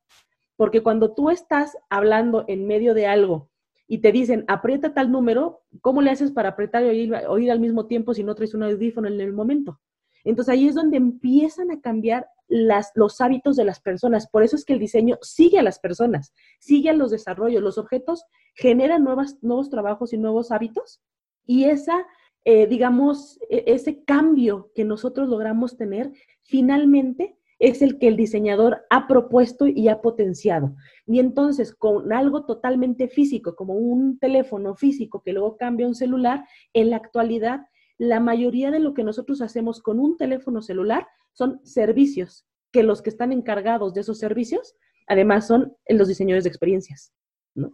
porque 0.57 0.81
cuando 0.81 1.13
tú 1.13 1.29
estás 1.29 1.77
hablando 1.89 2.45
en 2.47 2.65
medio 2.65 2.95
de 2.95 3.05
algo 3.05 3.48
y 3.91 3.97
te 3.97 4.11
dicen, 4.11 4.45
aprieta 4.47 4.93
tal 4.93 5.11
número, 5.11 5.63
¿cómo 5.81 6.03
le 6.03 6.11
haces 6.11 6.31
para 6.31 6.49
apretar 6.49 6.83
y 6.83 7.11
oír, 7.11 7.51
al 7.51 7.59
mismo 7.59 7.87
tiempo 7.87 8.13
si 8.13 8.23
no 8.23 8.35
traes 8.35 8.53
un 8.53 8.61
audífono 8.61 9.07
en 9.07 9.19
el 9.19 9.33
momento? 9.33 9.81
Entonces 10.23 10.53
ahí 10.53 10.67
es 10.67 10.75
donde 10.75 10.97
empiezan 10.97 11.71
a 11.71 11.81
cambiar 11.81 12.27
los 12.47 13.19
hábitos 13.19 13.55
de 13.55 13.65
las 13.65 13.79
personas. 13.79 14.29
Por 14.29 14.43
eso 14.43 14.55
es 14.55 14.63
que 14.63 14.73
el 14.73 14.79
diseño 14.79 15.17
sigue 15.23 15.57
a 15.57 15.63
las 15.63 15.79
personas, 15.79 16.35
sigue 16.59 16.91
a 16.91 16.93
los 16.93 17.09
desarrollos. 17.09 17.63
Los 17.63 17.79
objetos 17.79 18.25
generan 18.53 19.03
nuevas, 19.03 19.39
nuevos 19.41 19.71
trabajos 19.71 20.13
y 20.13 20.19
nuevos 20.19 20.51
hábitos 20.51 21.01
y 21.47 21.63
esa, 21.63 22.05
eh, 22.45 22.67
digamos, 22.67 23.39
e, 23.49 23.63
ese 23.65 24.03
cambio 24.03 24.71
que 24.75 24.85
nosotros 24.85 25.29
logramos 25.29 25.77
tener, 25.77 26.11
finalmente 26.43 27.38
es 27.59 27.81
el 27.81 27.99
que 27.99 28.07
el 28.07 28.15
diseñador 28.15 28.85
ha 28.89 29.07
propuesto 29.07 29.67
y 29.67 29.89
ha 29.89 30.01
potenciado. 30.01 30.75
Y 31.05 31.19
entonces, 31.19 31.75
con 31.75 32.11
algo 32.13 32.45
totalmente 32.45 33.09
físico, 33.09 33.55
como 33.55 33.73
un 33.75 34.17
teléfono 34.17 34.75
físico 34.75 35.21
que 35.21 35.33
luego 35.33 35.57
cambia 35.57 35.87
un 35.87 35.95
celular, 35.95 36.45
en 36.73 36.89
la 36.89 36.95
actualidad, 36.95 37.67
la 37.97 38.21
mayoría 38.21 38.71
de 38.71 38.79
lo 38.79 38.93
que 38.93 39.03
nosotros 39.03 39.41
hacemos 39.41 39.81
con 39.81 39.99
un 39.99 40.15
teléfono 40.15 40.61
celular 40.61 41.05
son 41.33 41.59
servicios 41.65 42.47
que 42.71 42.83
los 42.83 43.01
que 43.01 43.09
están 43.09 43.33
encargados 43.33 43.93
de 43.93 44.01
esos 44.01 44.19
servicios, 44.19 44.75
además 45.07 45.47
son 45.47 45.75
los 45.87 46.07
diseñadores 46.07 46.45
de 46.45 46.49
experiencias, 46.49 47.13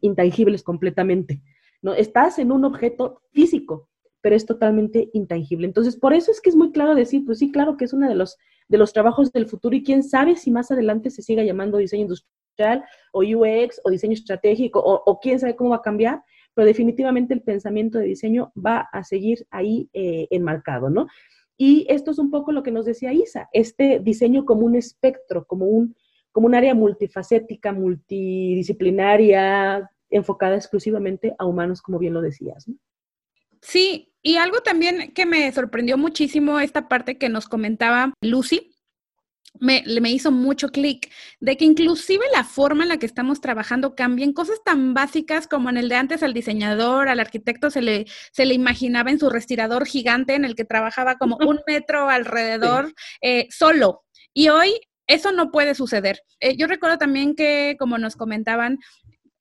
intangibles 0.01 0.63
completamente. 0.63 1.43
¿no? 1.81 1.93
Estás 1.93 2.39
en 2.39 2.51
un 2.51 2.65
objeto 2.65 3.21
físico, 3.33 3.89
pero 4.21 4.35
es 4.35 4.47
totalmente 4.47 5.09
intangible. 5.13 5.67
Entonces, 5.67 5.95
por 5.95 6.13
eso 6.13 6.31
es 6.31 6.41
que 6.41 6.49
es 6.49 6.55
muy 6.55 6.71
claro 6.71 6.95
decir, 6.95 7.23
pues 7.25 7.37
sí, 7.37 7.51
claro 7.51 7.77
que 7.77 7.85
es 7.85 7.93
uno 7.93 8.09
de 8.09 8.15
los, 8.15 8.37
de 8.67 8.77
los 8.77 8.93
trabajos 8.93 9.31
del 9.31 9.47
futuro 9.47 9.75
y 9.75 9.83
quién 9.83 10.03
sabe 10.03 10.35
si 10.35 10.51
más 10.51 10.71
adelante 10.71 11.09
se 11.09 11.21
siga 11.21 11.43
llamando 11.43 11.77
diseño 11.77 12.03
industrial 12.03 12.83
o 13.11 13.21
UX 13.21 13.81
o 13.83 13.89
diseño 13.89 14.13
estratégico 14.13 14.79
o, 14.79 15.19
quién 15.19 15.39
sabe 15.39 15.55
cómo 15.55 15.71
va 15.71 15.77
a 15.77 15.81
cambiar, 15.81 16.23
pero 16.53 16.65
definitivamente 16.65 17.33
el 17.33 17.41
pensamiento 17.41 17.99
de 17.99 18.05
diseño 18.05 18.51
va 18.55 18.87
a 18.91 19.03
seguir 19.03 19.45
ahí 19.51 19.89
eh, 19.93 20.27
enmarcado, 20.31 20.89
¿no? 20.89 21.07
Y 21.57 21.85
esto 21.89 22.11
es 22.11 22.19
un 22.19 22.31
poco 22.31 22.51
lo 22.51 22.63
que 22.63 22.71
nos 22.71 22.85
decía 22.85 23.13
Isa, 23.13 23.49
este 23.53 23.99
diseño 23.99 24.45
como 24.45 24.65
un 24.65 24.75
espectro, 24.75 25.45
como 25.45 25.65
un, 25.65 25.95
como 26.31 26.47
un 26.47 26.55
área 26.55 26.75
multifacética, 26.75 27.71
multidisciplinaria, 27.71 29.89
enfocada 30.09 30.55
exclusivamente 30.55 31.33
a 31.37 31.45
humanos, 31.45 31.81
como 31.81 31.97
bien 31.97 32.13
lo 32.13 32.21
decías. 32.21 32.69
Sí, 33.61 34.13
y 34.25 34.37
algo 34.37 34.61
también 34.61 35.11
que 35.13 35.27
me 35.27 35.51
sorprendió 35.51 35.99
muchísimo 35.99 36.59
esta 36.59 36.87
parte 36.87 37.19
que 37.19 37.29
nos 37.29 37.47
comentaba 37.47 38.11
Lucy, 38.21 38.71
me, 39.59 39.83
me, 40.01 40.09
hizo 40.09 40.31
mucho 40.31 40.69
clic, 40.69 41.11
de 41.39 41.55
que 41.55 41.63
inclusive 41.63 42.23
la 42.33 42.43
forma 42.43 42.83
en 42.83 42.89
la 42.89 42.97
que 42.97 43.05
estamos 43.05 43.39
trabajando 43.39 43.93
cambia 43.93 44.25
en 44.25 44.33
cosas 44.33 44.63
tan 44.65 44.95
básicas 44.95 45.47
como 45.47 45.69
en 45.69 45.77
el 45.77 45.89
de 45.89 45.95
antes 45.95 46.23
al 46.23 46.33
diseñador, 46.33 47.07
al 47.07 47.19
arquitecto 47.19 47.69
se 47.69 47.83
le, 47.83 48.07
se 48.31 48.47
le 48.47 48.55
imaginaba 48.55 49.11
en 49.11 49.19
su 49.19 49.29
respirador 49.29 49.85
gigante 49.85 50.33
en 50.33 50.43
el 50.43 50.55
que 50.55 50.65
trabajaba 50.65 51.17
como 51.17 51.37
un 51.37 51.59
metro 51.67 52.09
alrededor 52.09 52.95
eh, 53.21 53.47
solo. 53.51 54.05
Y 54.33 54.49
hoy 54.49 54.73
eso 55.07 55.31
no 55.31 55.51
puede 55.51 55.75
suceder. 55.75 56.21
Eh, 56.39 56.57
yo 56.57 56.65
recuerdo 56.65 56.97
también 56.97 57.35
que, 57.35 57.75
como 57.77 57.99
nos 57.99 58.15
comentaban, 58.15 58.79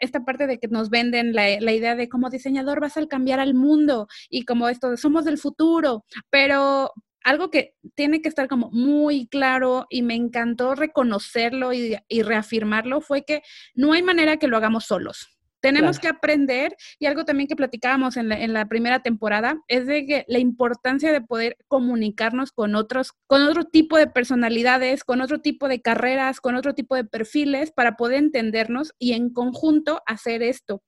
esta 0.04 0.24
parte 0.24 0.46
de 0.46 0.58
que 0.58 0.68
nos 0.68 0.90
venden 0.90 1.34
la, 1.34 1.72
idea 1.72 1.96
de 1.96 2.08
como 2.08 2.30
diseñador 2.30 2.80
vas 2.80 2.96
a 2.96 3.06
cambiar 3.06 3.40
al 3.40 3.54
mundo 3.54 4.06
y 4.30 4.44
como 4.44 4.68
esto 4.68 4.90
de 4.90 4.96
somos 4.96 5.24
del 5.24 5.38
futuro, 5.38 6.04
pero 6.30 6.92
algo 7.24 7.50
que 7.50 7.74
tiene 7.94 8.20
que 8.20 8.28
estar 8.28 8.48
como 8.48 8.70
muy 8.70 9.26
claro 9.28 9.86
y 9.88 10.02
me 10.02 10.14
encantó 10.14 10.74
reconocerlo 10.74 11.72
y, 11.72 11.96
y 12.08 12.22
reafirmarlo 12.22 13.00
fue 13.00 13.24
que 13.24 13.42
no 13.74 13.92
hay 13.92 14.02
manera 14.02 14.36
que 14.36 14.46
lo 14.46 14.56
hagamos 14.56 14.84
solos. 14.84 15.33
Tenemos 15.64 15.98
que 15.98 16.08
aprender, 16.08 16.76
y 16.98 17.06
algo 17.06 17.24
también 17.24 17.48
que 17.48 17.56
platicábamos 17.56 18.18
en 18.18 18.52
la, 18.52 18.68
primera 18.68 19.00
temporada, 19.00 19.62
es 19.66 19.86
de 19.86 20.04
que 20.04 20.24
la 20.28 20.38
importancia 20.38 21.10
de 21.10 21.22
poder 21.22 21.56
comunicarnos 21.68 22.52
con 22.52 22.74
otros, 22.74 23.12
con 23.26 23.40
otro 23.44 23.64
tipo 23.64 23.96
de 23.96 24.06
personalidades, 24.06 25.04
con 25.04 25.22
otro 25.22 25.40
tipo 25.40 25.66
de 25.66 25.80
carreras, 25.80 26.42
con 26.42 26.54
otro 26.54 26.74
tipo 26.74 26.96
de 26.96 27.04
perfiles, 27.04 27.72
para 27.72 27.96
poder 27.96 28.18
entendernos 28.18 28.92
y 28.98 29.14
en 29.14 29.32
conjunto 29.32 30.02
hacer 30.04 30.42
esto. 30.42 30.82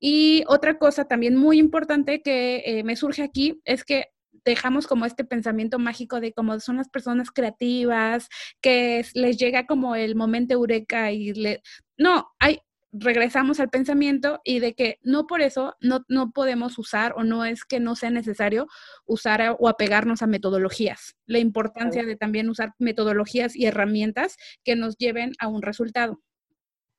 Y 0.00 0.44
otra 0.46 0.78
cosa 0.78 1.04
también 1.04 1.36
muy 1.36 1.58
importante 1.58 2.22
que 2.22 2.62
eh, 2.64 2.84
me 2.84 2.96
surge 2.96 3.22
aquí 3.22 3.60
es 3.66 3.84
que 3.84 4.06
dejamos 4.46 4.86
como 4.86 5.04
este 5.04 5.24
pensamiento 5.24 5.78
mágico 5.78 6.20
de 6.20 6.32
cómo 6.32 6.58
son 6.58 6.78
las 6.78 6.88
personas 6.88 7.30
creativas, 7.30 8.30
que 8.62 9.04
les 9.12 9.36
llega 9.36 9.66
como 9.66 9.94
el 9.94 10.16
momento 10.16 10.54
eureka 10.54 11.12
y 11.12 11.34
le... 11.34 11.60
No, 11.98 12.32
hay 12.38 12.60
regresamos 12.92 13.58
al 13.58 13.70
pensamiento 13.70 14.40
y 14.44 14.60
de 14.60 14.74
que 14.74 14.98
no 15.02 15.26
por 15.26 15.40
eso 15.40 15.74
no, 15.80 16.04
no 16.08 16.30
podemos 16.32 16.78
usar 16.78 17.14
o 17.16 17.24
no 17.24 17.44
es 17.44 17.64
que 17.64 17.80
no 17.80 17.96
sea 17.96 18.10
necesario 18.10 18.66
usar 19.06 19.56
o 19.58 19.68
apegarnos 19.68 20.22
a 20.22 20.26
metodologías. 20.26 21.16
La 21.26 21.38
importancia 21.38 22.04
de 22.04 22.16
también 22.16 22.48
usar 22.50 22.74
metodologías 22.78 23.56
y 23.56 23.66
herramientas 23.66 24.36
que 24.62 24.76
nos 24.76 24.96
lleven 24.96 25.32
a 25.38 25.48
un 25.48 25.62
resultado. 25.62 26.20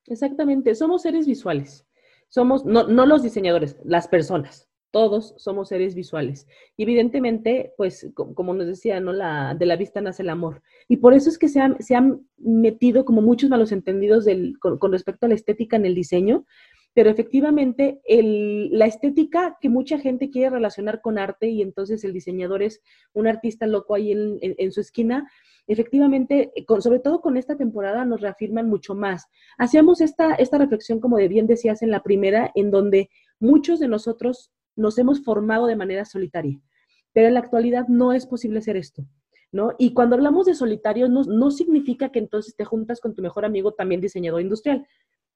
Exactamente, 0.08 0.76
somos 0.76 1.04
seres 1.04 1.28
visuales. 1.28 1.86
Somos, 2.28 2.66
no, 2.66 2.88
no 2.88 3.06
los 3.06 3.22
diseñadores, 3.22 3.78
las 3.86 4.08
personas 4.08 4.68
todos 4.94 5.34
somos 5.38 5.70
seres 5.70 5.96
visuales. 5.96 6.48
Y 6.78 6.84
evidentemente, 6.84 7.74
pues, 7.78 8.12
como 8.14 8.54
nos 8.54 8.68
decía, 8.68 9.00
¿no? 9.00 9.12
La, 9.12 9.56
de 9.56 9.66
la 9.66 9.76
vista 9.76 10.02
nace 10.02 10.22
el 10.22 10.30
amor. 10.30 10.62
Y 10.88 10.98
por 10.98 11.16
eso 11.16 11.30
es 11.30 11.40
que 11.40 11.50
se 11.50 11.60
han, 11.60 11.82
se 11.82 11.96
han 11.96 12.28
metido 12.38 13.04
como 13.04 13.24
muchos 13.24 13.50
malos 13.50 13.72
entendidos 13.72 14.28
con, 14.60 14.92
respecto 14.92 15.26
a 15.26 15.30
la 15.30 15.36
estética 15.36 15.78
en 15.78 15.88
el 15.88 15.96
diseño, 15.96 16.46
pero 16.94 17.10
efectivamente 17.10 18.02
la 18.08 18.86
estética 18.86 19.58
que 19.60 19.68
mucha 19.68 19.98
gente 19.98 20.30
quiere 20.30 20.52
relacionar 20.52 21.02
con 21.02 21.18
arte 21.18 21.50
y 21.50 21.64
entonces 21.64 22.04
el 22.04 22.14
diseñador 22.14 22.62
es 22.62 22.84
un 23.14 23.26
artista 23.26 23.66
loco 23.66 23.96
ahí 23.96 24.12
en, 24.12 24.72
su 24.72 24.80
esquina, 24.80 25.28
efectivamente, 25.66 26.52
sobre 26.82 27.00
todo 27.00 27.20
con 27.20 27.36
esta 27.36 27.58
temporada 27.58 28.06
nos 28.06 28.22
reafirman 28.22 28.70
mucho 28.70 28.94
más. 28.94 29.26
Hacíamos 29.58 30.02
esta, 30.02 30.36
esta 30.36 30.60
reflexión, 30.60 31.00
como 31.00 31.18
de 31.18 31.30
bien 31.30 31.48
decías 31.48 31.82
en 31.82 31.90
la 31.90 32.04
primera, 32.04 32.52
en 32.54 32.70
donde 32.70 33.10
muchos 33.40 33.80
de 33.80 33.88
nosotros 33.88 34.53
nos 34.76 34.98
hemos 34.98 35.24
formado 35.24 35.68
de 35.68 35.76
manera 35.76 36.06
solitaria, 36.06 36.60
pero 37.14 37.28
en 37.28 37.36
la 37.36 37.42
actualidad 37.42 37.88
no 37.88 38.14
es 38.14 38.26
posible 38.26 38.60
hacer 38.60 38.78
esto. 38.78 39.06
¿No? 39.52 39.76
Y 39.78 39.94
cuando 39.94 40.16
hablamos 40.16 40.48
de 40.48 40.56
solitario, 40.56 41.08
no, 41.08 41.22
no 41.26 41.52
significa 41.52 42.10
que 42.10 42.18
entonces 42.18 42.56
te 42.56 42.66
juntas 42.66 43.00
con 43.00 43.14
tu 43.14 43.22
mejor 43.22 43.46
amigo 43.46 43.72
también 43.74 44.02
diseñador 44.02 44.42
industrial. 44.42 44.84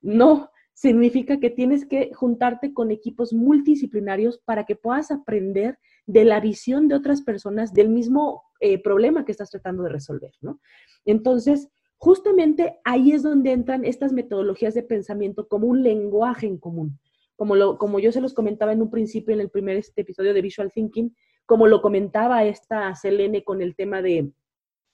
No, 0.01 0.49
significa 0.73 1.39
que 1.39 1.51
tienes 1.51 1.87
que 1.87 2.11
juntarte 2.13 2.71
con 2.71 2.91
equipos 2.91 3.33
multidisciplinarios 3.33 4.39
para 4.45 4.63
que 4.65 4.75
puedas 4.75 5.09
aprender 5.09 5.79
de 6.05 6.23
la 6.23 6.39
visión 6.39 6.87
de 6.87 6.93
otras 6.93 7.21
personas 7.21 7.73
del 7.73 7.89
mismo 7.89 8.43
eh, 8.59 8.81
problema 8.81 9.25
que 9.25 9.31
estás 9.31 9.49
tratando 9.49 9.83
de 9.83 9.89
resolver, 9.89 10.31
¿no? 10.41 10.59
Entonces, 11.05 11.69
justamente 11.97 12.79
ahí 12.83 13.11
es 13.11 13.23
donde 13.23 13.53
entran 13.53 13.85
estas 13.85 14.13
metodologías 14.13 14.75
de 14.75 14.83
pensamiento 14.83 15.47
como 15.47 15.67
un 15.67 15.81
lenguaje 15.81 16.45
en 16.45 16.57
común 16.57 16.99
como, 17.37 17.55
lo, 17.55 17.77
como 17.77 17.99
yo 17.99 18.11
se 18.11 18.19
los 18.19 18.33
comentaba 18.33 18.73
en 18.73 18.81
un 18.81 18.91
principio 18.91 19.33
en 19.33 19.39
el 19.39 19.49
primer 19.49 19.77
este 19.77 20.01
episodio 20.01 20.33
de 20.33 20.41
Visual 20.41 20.71
Thinking, 20.73 21.15
como 21.45 21.67
lo 21.67 21.81
comentaba 21.81 22.43
esta 22.43 22.93
Selene 22.95 23.45
con 23.45 23.61
el 23.61 23.75
tema 23.75 24.01
de, 24.01 24.31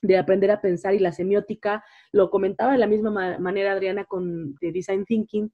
de 0.04 0.18
aprender 0.18 0.52
a 0.52 0.62
pensar 0.62 0.94
y 0.94 1.00
la 1.00 1.14
semiótica, 1.14 1.84
lo 2.12 2.30
comentaba 2.30 2.74
de 2.74 2.78
la 2.78 2.88
misma 2.88 3.40
manera 3.40 3.72
Adriana 3.72 4.06
con 4.06 4.56
Design 4.62 5.06
Thinking, 5.06 5.52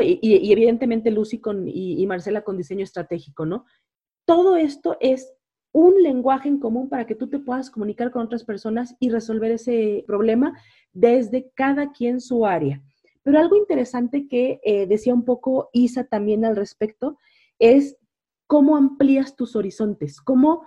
y, 0.00 0.18
y, 0.22 0.52
evidentemente 0.52 1.10
Lucy 1.10 1.40
con, 1.40 1.68
y, 1.68 2.00
y 2.00 2.06
Marcela 2.06 2.42
con 2.42 2.56
diseño 2.56 2.82
estratégico, 2.82 3.46
¿no? 3.46 3.64
Todo 4.24 4.56
esto 4.56 4.96
es 5.00 5.32
un 5.72 6.02
lenguaje 6.02 6.48
en 6.48 6.58
común 6.58 6.88
para 6.88 7.06
que 7.06 7.14
tú 7.14 7.28
te 7.28 7.38
puedas 7.38 7.70
comunicar 7.70 8.10
con 8.10 8.22
otras 8.22 8.44
personas 8.44 8.96
y 9.00 9.10
resolver 9.10 9.50
ese 9.50 10.04
problema 10.06 10.58
desde 10.92 11.50
cada 11.54 11.92
quien 11.92 12.20
su 12.20 12.46
área. 12.46 12.80
Pero 13.24 13.38
algo 13.38 13.56
interesante 13.56 14.28
que 14.28 14.60
eh, 14.62 14.86
decía 14.86 15.14
un 15.14 15.24
poco 15.24 15.70
Isa 15.72 16.04
también 16.04 16.44
al 16.44 16.56
respecto 16.56 17.18
es 17.58 17.96
cómo 18.46 18.76
amplías 18.76 19.34
tus 19.34 19.56
horizontes, 19.56 20.20
cómo, 20.20 20.66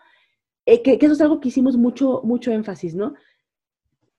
eh, 0.65 0.81
que, 0.81 0.97
eso 0.99 1.13
es 1.13 1.21
algo 1.21 1.39
que 1.39 1.49
hicimos 1.49 1.77
mucho, 1.77 2.21
mucho 2.23 2.51
énfasis, 2.51 2.95
¿no? 2.95 3.13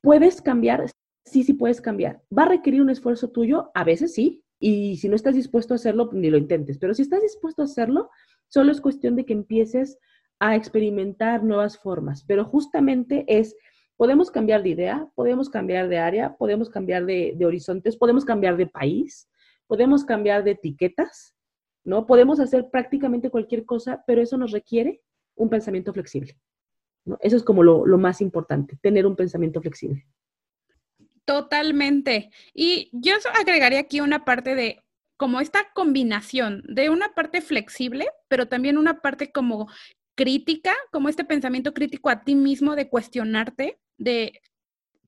¿Puedes 0.01 0.41
cambiar? 0.41 0.91
Sí, 1.25 1.43
sí 1.43 1.53
puedes 1.53 1.81
cambiar. 1.81 2.23
¿Va 2.37 2.45
a 2.45 2.49
requerir 2.49 2.81
un 2.81 2.91
esfuerzo 2.91 3.31
tuyo? 3.31 3.71
A 3.75 3.83
veces 3.85 4.15
sí, 4.15 4.45
y 4.61 4.97
si 4.99 5.09
no 5.09 5.17
estás 5.17 5.35
dispuesto 5.35 5.75
a 5.75 5.77
hacerlo, 5.77 6.09
ni 6.13 6.31
lo 6.31 6.39
intentes, 6.39 6.79
pero 6.79 6.95
si 6.95 7.03
estás 7.03 7.23
dispuesto 7.23 7.63
a 7.63 7.67
hacerlo, 7.67 8.09
solo 8.47 8.71
es 8.71 8.81
cuestión 8.81 9.17
de 9.17 9.25
que 9.25 9.33
empieces 9.33 9.99
a 10.39 10.55
experimentar 10.55 11.43
nuevas 11.43 11.77
formas, 11.77 12.23
pero 12.25 12.45
justamente 12.45 13.25
es 13.27 13.57
Podemos 13.99 14.31
cambiar 14.31 14.63
de 14.63 14.69
idea, 14.69 15.09
podemos 15.17 15.51
cambiar 15.51 15.89
de 15.89 15.99
área, 15.99 16.37
podemos 16.37 16.71
cambiar 16.71 17.05
de, 17.05 17.37
horizontes, 17.45 17.97
podemos 17.97 18.25
cambiar 18.25 18.57
de 18.57 18.69
país, 18.69 19.29
podemos 19.67 20.05
cambiar 20.05 20.45
de 20.45 20.53
etiquetas, 20.53 21.35
¿no? 21.83 22.07
Podemos 22.07 22.39
hacer 22.39 22.71
prácticamente 22.71 23.29
cualquier 23.29 23.65
cosa, 23.65 24.05
pero 24.07 24.23
eso 24.23 24.39
nos 24.39 24.53
requiere 24.53 25.03
un 25.35 25.51
pensamiento 25.51 25.93
flexible. 25.93 26.39
Eso 27.19 27.37
es 27.37 27.43
como 27.43 27.65
lo, 27.65 27.87
lo 27.87 27.99
más 27.99 28.21
importante, 28.21 28.79
tener 28.81 29.05
un 29.05 29.17
pensamiento 29.17 29.61
flexible. 29.61 30.07
Totalmente. 31.25 32.31
Y 32.55 32.91
yo 32.93 33.15
agregaría 33.35 33.81
aquí 33.81 34.01
una 34.01 34.25
parte 34.25 34.55
de 34.55 34.81
como 35.17 35.41
esta 35.41 35.73
combinación 35.75 36.63
de 36.69 36.89
una 36.89 37.15
parte 37.15 37.41
flexible, 37.41 38.07
pero 38.29 38.47
también 38.47 38.79
una 38.79 39.01
parte 39.01 39.33
como 39.33 39.67
crítica, 40.19 40.75
como 40.91 41.09
este 41.09 41.25
pensamiento 41.25 41.73
crítico 41.73 42.11
a 42.11 42.25
ti 42.25 42.35
mismo 42.35 42.75
de 42.75 42.89
cuestionarte 42.89 43.79
de 43.99 44.41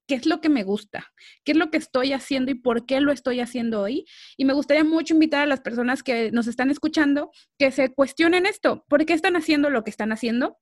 qué 0.07 0.15
es 0.15 0.25
lo 0.25 0.39
que 0.39 0.47
me 0.47 0.63
gusta, 0.63 1.11
qué 1.43 1.51
es 1.51 1.57
lo 1.57 1.69
que 1.69 1.77
estoy 1.77 2.13
haciendo 2.13 2.49
y 2.49 2.55
por 2.55 2.85
qué 2.85 3.01
lo 3.01 3.11
estoy 3.11 3.41
haciendo 3.41 3.81
hoy. 3.81 4.05
Y 4.37 4.45
me 4.45 4.53
gustaría 4.53 4.85
mucho 4.85 5.13
invitar 5.13 5.41
a 5.41 5.45
las 5.47 5.59
personas 5.59 6.01
que 6.01 6.31
nos 6.31 6.47
están 6.47 6.71
escuchando 6.71 7.29
que 7.59 7.71
se 7.71 7.93
cuestionen 7.93 8.45
esto, 8.45 8.85
por 8.87 9.05
qué 9.05 9.11
están 9.11 9.35
haciendo 9.35 9.69
lo 9.69 9.83
que 9.83 9.89
están 9.89 10.13
haciendo. 10.13 10.57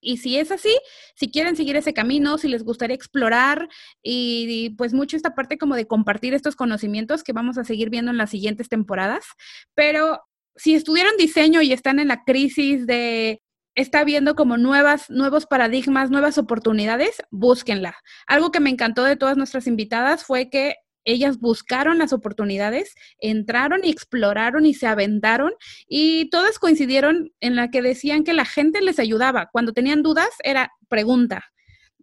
Y 0.00 0.16
si 0.16 0.38
es 0.38 0.50
así, 0.50 0.74
si 1.14 1.30
quieren 1.30 1.54
seguir 1.54 1.76
ese 1.76 1.92
camino, 1.92 2.38
si 2.38 2.48
les 2.48 2.64
gustaría 2.64 2.96
explorar 2.96 3.68
y, 4.02 4.70
pues 4.78 4.94
mucho 4.94 5.18
esta 5.18 5.34
parte 5.34 5.58
como 5.58 5.76
de 5.76 5.86
compartir 5.86 6.32
estos 6.32 6.56
conocimientos 6.56 7.22
que 7.22 7.34
vamos 7.34 7.58
a 7.58 7.64
seguir 7.64 7.90
viendo 7.90 8.10
en 8.10 8.16
las 8.16 8.30
siguientes 8.30 8.70
temporadas, 8.70 9.26
pero 9.74 10.22
si 10.56 10.74
estudiaron 10.74 11.18
diseño 11.18 11.60
y 11.60 11.74
están 11.74 11.98
en 11.98 12.08
la 12.08 12.24
crisis 12.24 12.86
de 12.86 13.42
está 13.80 14.04
viendo 14.04 14.34
como 14.34 14.56
nuevas, 14.56 15.10
nuevos 15.10 15.46
paradigmas, 15.46 16.10
nuevas 16.10 16.38
oportunidades, 16.38 17.22
búsquenla. 17.30 17.96
Algo 18.26 18.50
que 18.50 18.60
me 18.60 18.70
encantó 18.70 19.04
de 19.04 19.16
todas 19.16 19.36
nuestras 19.36 19.66
invitadas 19.66 20.24
fue 20.24 20.50
que 20.50 20.76
ellas 21.04 21.38
buscaron 21.38 21.98
las 21.98 22.12
oportunidades, 22.12 22.94
entraron 23.20 23.80
y 23.84 23.90
exploraron 23.90 24.66
y 24.66 24.74
se 24.74 24.86
aventaron 24.86 25.52
y 25.88 26.28
todas 26.30 26.58
coincidieron 26.58 27.32
en 27.40 27.56
la 27.56 27.70
que 27.70 27.82
decían 27.82 28.22
que 28.22 28.34
la 28.34 28.44
gente 28.44 28.80
les 28.82 28.98
ayudaba. 28.98 29.48
Cuando 29.50 29.72
tenían 29.72 30.02
dudas 30.02 30.28
era 30.44 30.72
pregunta. 30.88 31.44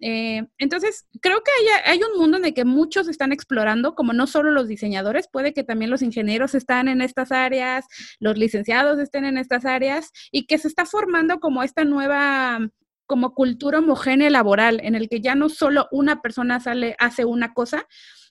Eh, 0.01 0.45
entonces, 0.57 1.07
creo 1.21 1.41
que 1.43 1.51
hay, 1.85 1.99
un 2.03 2.19
mundo 2.19 2.37
en 2.37 2.45
el 2.45 2.53
que 2.53 2.65
muchos 2.65 3.07
están 3.07 3.31
explorando, 3.31 3.95
como 3.95 4.13
no 4.13 4.27
solo 4.27 4.51
los 4.51 4.67
diseñadores, 4.67 5.27
puede 5.31 5.53
que 5.53 5.63
también 5.63 5.89
los 5.89 6.01
ingenieros 6.01 6.55
están 6.55 6.87
en 6.87 7.01
estas 7.01 7.31
áreas, 7.31 7.85
los 8.19 8.37
licenciados 8.37 8.99
estén 8.99 9.25
en 9.25 9.37
estas 9.37 9.65
áreas 9.65 10.11
y 10.31 10.45
que 10.45 10.57
se 10.57 10.67
está 10.67 10.85
formando 10.85 11.39
como 11.39 11.63
esta 11.63 11.83
nueva 11.85 12.59
como 13.07 13.33
cultura 13.33 13.79
homogénea 13.79 14.29
laboral 14.29 14.81
en 14.83 14.93
el 14.93 15.07
que 15.07 15.21
ya 15.21 15.33
no 15.33 15.47
solo 15.47 15.87
una 15.91 16.21
persona 16.21 16.59
sale 16.59 16.95
hace 16.99 17.23
una 17.23 17.53
cosa, 17.53 17.87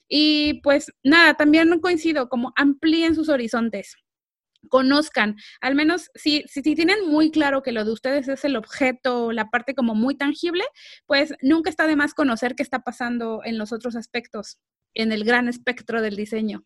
y 0.08 0.60
pues 0.62 0.92
nada, 1.02 1.34
también 1.34 1.80
coincido, 1.80 2.28
como 2.28 2.52
amplíen 2.56 3.14
sus 3.14 3.28
horizontes 3.28 3.96
conozcan, 4.68 5.36
al 5.60 5.74
menos 5.74 6.10
si, 6.14 6.42
si, 6.48 6.62
tienen 6.62 7.08
muy 7.08 7.30
claro 7.30 7.62
que 7.62 7.72
lo 7.72 7.84
de 7.84 7.92
ustedes 7.92 8.28
es 8.28 8.44
el 8.44 8.56
objeto, 8.56 9.32
la 9.32 9.50
parte 9.50 9.74
como 9.74 9.94
muy 9.94 10.16
tangible, 10.16 10.64
pues 11.06 11.34
nunca 11.42 11.70
está 11.70 11.86
de 11.86 11.96
más 11.96 12.14
conocer 12.14 12.54
qué 12.54 12.62
está 12.62 12.80
pasando 12.80 13.40
en 13.44 13.58
los 13.58 13.72
otros 13.72 13.96
aspectos, 13.96 14.58
en 14.94 15.12
el 15.12 15.24
gran 15.24 15.48
espectro 15.48 16.02
del 16.02 16.16
diseño. 16.16 16.64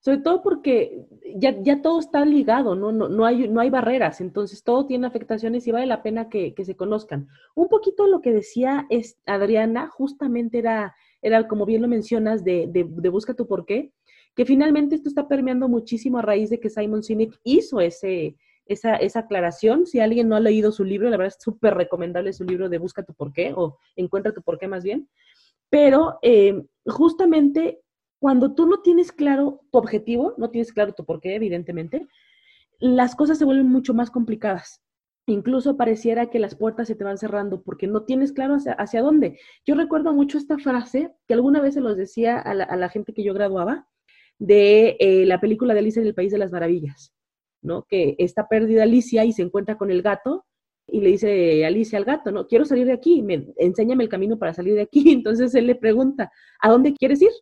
Sobre 0.00 0.18
todo 0.18 0.42
porque 0.42 1.06
ya, 1.34 1.60
ya 1.60 1.82
todo 1.82 1.98
está 1.98 2.24
ligado, 2.24 2.76
¿no? 2.76 2.92
No, 2.92 3.08
no, 3.08 3.26
hay, 3.26 3.48
no 3.48 3.60
hay 3.60 3.68
barreras, 3.68 4.20
entonces 4.20 4.62
todo 4.62 4.86
tiene 4.86 5.08
afectaciones 5.08 5.66
y 5.66 5.72
vale 5.72 5.86
la 5.86 6.02
pena 6.04 6.28
que, 6.28 6.54
que 6.54 6.64
se 6.64 6.76
conozcan. 6.76 7.28
Un 7.56 7.68
poquito 7.68 8.06
lo 8.06 8.20
que 8.20 8.32
decía 8.32 8.86
es, 8.90 9.18
Adriana 9.26 9.88
justamente 9.88 10.58
era 10.58 10.94
era, 11.22 11.48
como 11.48 11.66
bien 11.66 11.82
lo 11.82 11.88
mencionas, 11.88 12.44
de, 12.44 12.66
de, 12.68 13.08
busca 13.08 13.34
tu 13.34 13.46
porqué, 13.46 13.92
que 14.38 14.46
finalmente 14.46 14.94
esto 14.94 15.08
está 15.08 15.26
permeando 15.26 15.68
muchísimo 15.68 16.20
a 16.20 16.22
raíz 16.22 16.48
de 16.48 16.60
que 16.60 16.70
Simon 16.70 17.02
Sinek 17.02 17.40
hizo 17.42 17.80
ese, 17.80 18.36
esa, 18.66 18.94
esa, 18.94 19.18
aclaración. 19.18 19.84
Si 19.84 19.98
alguien 19.98 20.28
no 20.28 20.36
ha 20.36 20.40
leído 20.40 20.70
su 20.70 20.84
libro, 20.84 21.10
la 21.10 21.16
verdad 21.16 21.34
es 21.36 21.42
súper 21.42 21.74
recomendable 21.74 22.32
su 22.32 22.44
libro 22.44 22.68
de 22.68 22.78
Busca 22.78 23.02
tu 23.02 23.14
porqué 23.14 23.52
o 23.56 23.78
Encuentra 23.96 24.32
tu 24.32 24.42
porqué 24.42 24.68
más 24.68 24.84
bien. 24.84 25.08
Pero 25.70 26.20
eh, 26.22 26.62
justamente 26.86 27.80
cuando 28.20 28.54
tú 28.54 28.66
no 28.68 28.80
tienes 28.80 29.10
claro 29.10 29.62
tu 29.72 29.78
objetivo, 29.78 30.34
no 30.38 30.50
tienes 30.50 30.72
claro 30.72 30.92
tu 30.92 31.04
porqué, 31.04 31.34
evidentemente, 31.34 32.06
las 32.78 33.16
cosas 33.16 33.38
se 33.38 33.44
vuelven 33.44 33.66
mucho 33.66 33.92
más 33.92 34.08
complicadas 34.08 34.84
incluso 35.32 35.76
pareciera 35.76 36.30
que 36.30 36.38
las 36.38 36.54
puertas 36.54 36.88
se 36.88 36.94
te 36.94 37.04
van 37.04 37.18
cerrando 37.18 37.62
porque 37.62 37.86
no 37.86 38.04
tienes 38.04 38.32
claro 38.32 38.56
hacia, 38.78 39.02
dónde. 39.02 39.38
Yo 39.66 39.74
recuerdo 39.74 40.12
mucho 40.12 40.38
esta 40.38 40.58
frase 40.58 41.12
que 41.26 41.34
alguna 41.34 41.60
vez 41.60 41.74
se 41.74 41.80
los 41.80 41.96
decía 41.96 42.38
a 42.38 42.54
la, 42.54 42.88
gente 42.88 43.12
que 43.12 43.22
yo 43.22 43.34
graduaba 43.34 43.86
de 44.38 44.96
eh, 45.00 45.26
la 45.26 45.40
película 45.40 45.74
de 45.74 45.80
Alicia 45.80 46.00
en 46.00 46.06
el 46.06 46.14
País 46.14 46.32
de 46.32 46.38
las 46.38 46.52
Maravillas, 46.52 47.12
¿no? 47.62 47.86
Que 47.88 48.14
está 48.18 48.48
perdida 48.48 48.84
Alicia 48.84 49.24
y 49.24 49.32
se 49.32 49.42
encuentra 49.42 49.76
con 49.76 49.90
el 49.90 50.02
gato 50.02 50.46
y 50.86 51.00
le 51.00 51.10
dice 51.10 51.64
Alicia 51.66 51.98
al 51.98 52.04
gato, 52.04 52.30
¿no? 52.30 52.46
Quiero 52.46 52.64
salir 52.64 52.86
de 52.86 52.92
aquí, 52.92 53.22
me, 53.22 53.46
enséñame 53.56 54.04
el 54.04 54.08
camino 54.08 54.38
para 54.38 54.54
salir 54.54 54.74
de 54.74 54.82
aquí. 54.82 55.10
Entonces 55.12 55.54
él 55.54 55.66
le 55.66 55.74
pregunta, 55.74 56.30
¿a 56.60 56.70
dónde 56.70 56.94
quieres 56.94 57.20
ir? 57.22 57.32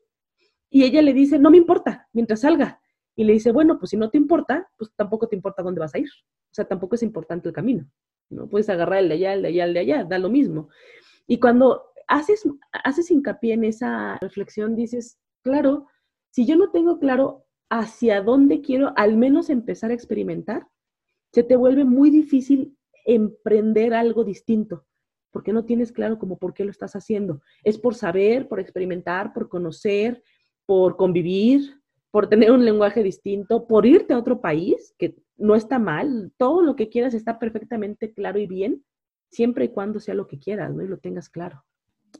Y 0.70 0.84
ella 0.84 1.00
le 1.02 1.12
dice, 1.12 1.38
no 1.38 1.50
me 1.50 1.56
importa, 1.58 2.08
mientras 2.12 2.40
salga. 2.40 2.80
Y 3.14 3.24
le 3.24 3.32
dice, 3.32 3.52
bueno, 3.52 3.78
pues 3.78 3.90
si 3.90 3.96
no 3.96 4.10
te 4.10 4.18
importa, 4.18 4.68
pues 4.76 4.90
tampoco 4.94 5.28
te 5.28 5.36
importa 5.36 5.62
dónde 5.62 5.80
vas 5.80 5.94
a 5.94 5.98
ir. 5.98 6.08
O 6.08 6.54
sea, 6.54 6.66
tampoco 6.66 6.96
es 6.96 7.02
importante 7.02 7.48
el 7.48 7.54
camino. 7.54 7.88
No 8.28 8.48
puedes 8.48 8.68
agarrar 8.68 8.98
el 8.98 9.08
de 9.08 9.14
allá, 9.14 9.34
el 9.34 9.42
de 9.42 9.48
allá, 9.48 9.64
el 9.64 9.74
de 9.74 9.80
allá, 9.80 10.04
da 10.04 10.18
lo 10.18 10.28
mismo. 10.28 10.68
Y 11.26 11.38
cuando 11.38 11.84
haces, 12.08 12.42
haces 12.84 13.10
hincapié 13.10 13.54
en 13.54 13.64
esa 13.64 14.18
reflexión, 14.18 14.74
dices, 14.74 15.18
claro, 15.42 15.86
si 16.36 16.44
yo 16.44 16.54
no 16.54 16.70
tengo 16.70 16.98
claro 16.98 17.46
hacia 17.70 18.20
dónde 18.20 18.60
quiero 18.60 18.92
al 18.96 19.16
menos 19.16 19.48
empezar 19.48 19.90
a 19.90 19.94
experimentar, 19.94 20.68
se 21.32 21.42
te 21.42 21.56
vuelve 21.56 21.86
muy 21.86 22.10
difícil 22.10 22.76
emprender 23.06 23.94
algo 23.94 24.22
distinto, 24.22 24.84
porque 25.30 25.54
no 25.54 25.64
tienes 25.64 25.92
claro 25.92 26.18
como 26.18 26.36
por 26.36 26.52
qué 26.52 26.66
lo 26.66 26.70
estás 26.70 26.94
haciendo. 26.94 27.40
Es 27.64 27.78
por 27.78 27.94
saber, 27.94 28.48
por 28.48 28.60
experimentar, 28.60 29.32
por 29.32 29.48
conocer, 29.48 30.22
por 30.66 30.98
convivir, 30.98 31.80
por 32.10 32.28
tener 32.28 32.52
un 32.52 32.66
lenguaje 32.66 33.02
distinto, 33.02 33.66
por 33.66 33.86
irte 33.86 34.12
a 34.12 34.18
otro 34.18 34.42
país, 34.42 34.94
que 34.98 35.16
no 35.38 35.54
está 35.54 35.78
mal, 35.78 36.34
todo 36.36 36.60
lo 36.60 36.76
que 36.76 36.90
quieras 36.90 37.14
está 37.14 37.38
perfectamente 37.38 38.12
claro 38.12 38.38
y 38.38 38.46
bien, 38.46 38.84
siempre 39.30 39.64
y 39.64 39.68
cuando 39.70 40.00
sea 40.00 40.12
lo 40.12 40.26
que 40.26 40.38
quieras, 40.38 40.74
¿no? 40.74 40.82
Y 40.82 40.86
lo 40.86 40.98
tengas 40.98 41.30
claro. 41.30 41.64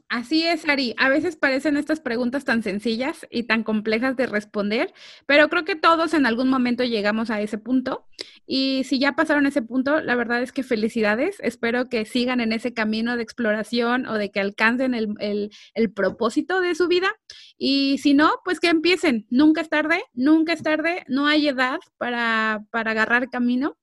Así 0.09 0.45
es, 0.45 0.67
Ari. 0.67 0.95
A 0.97 1.09
veces 1.09 1.35
parecen 1.35 1.77
estas 1.77 1.99
preguntas 1.99 2.45
tan 2.45 2.63
sencillas 2.63 3.27
y 3.29 3.43
tan 3.43 3.63
complejas 3.63 4.15
de 4.15 4.25
responder, 4.25 4.93
pero 5.25 5.49
creo 5.49 5.65
que 5.65 5.75
todos 5.75 6.13
en 6.13 6.25
algún 6.25 6.49
momento 6.49 6.83
llegamos 6.83 7.29
a 7.29 7.41
ese 7.41 7.57
punto. 7.57 8.07
Y 8.45 8.83
si 8.85 8.99
ya 8.99 9.13
pasaron 9.15 9.45
ese 9.45 9.61
punto, 9.61 10.01
la 10.01 10.15
verdad 10.15 10.41
es 10.41 10.51
que 10.51 10.63
felicidades. 10.63 11.37
Espero 11.41 11.89
que 11.89 12.05
sigan 12.05 12.41
en 12.41 12.53
ese 12.53 12.73
camino 12.73 13.15
de 13.17 13.23
exploración 13.23 14.05
o 14.07 14.15
de 14.15 14.31
que 14.31 14.39
alcancen 14.39 14.93
el, 14.93 15.51
el 15.73 15.91
propósito 15.93 16.61
de 16.61 16.75
su 16.75 16.87
vida. 16.87 17.13
Y 17.57 17.97
si 17.99 18.13
no, 18.13 18.31
pues 18.45 18.59
que 18.59 18.69
empiecen. 18.69 19.27
Nunca 19.29 19.61
es 19.61 19.69
tarde, 19.69 20.03
nunca 20.13 20.53
es 20.53 20.63
tarde. 20.63 21.03
No 21.07 21.27
hay 21.27 21.47
edad 21.47 21.79
para, 21.97 22.63
para 22.71 22.91
agarrar 22.91 23.29
camino. 23.29 23.77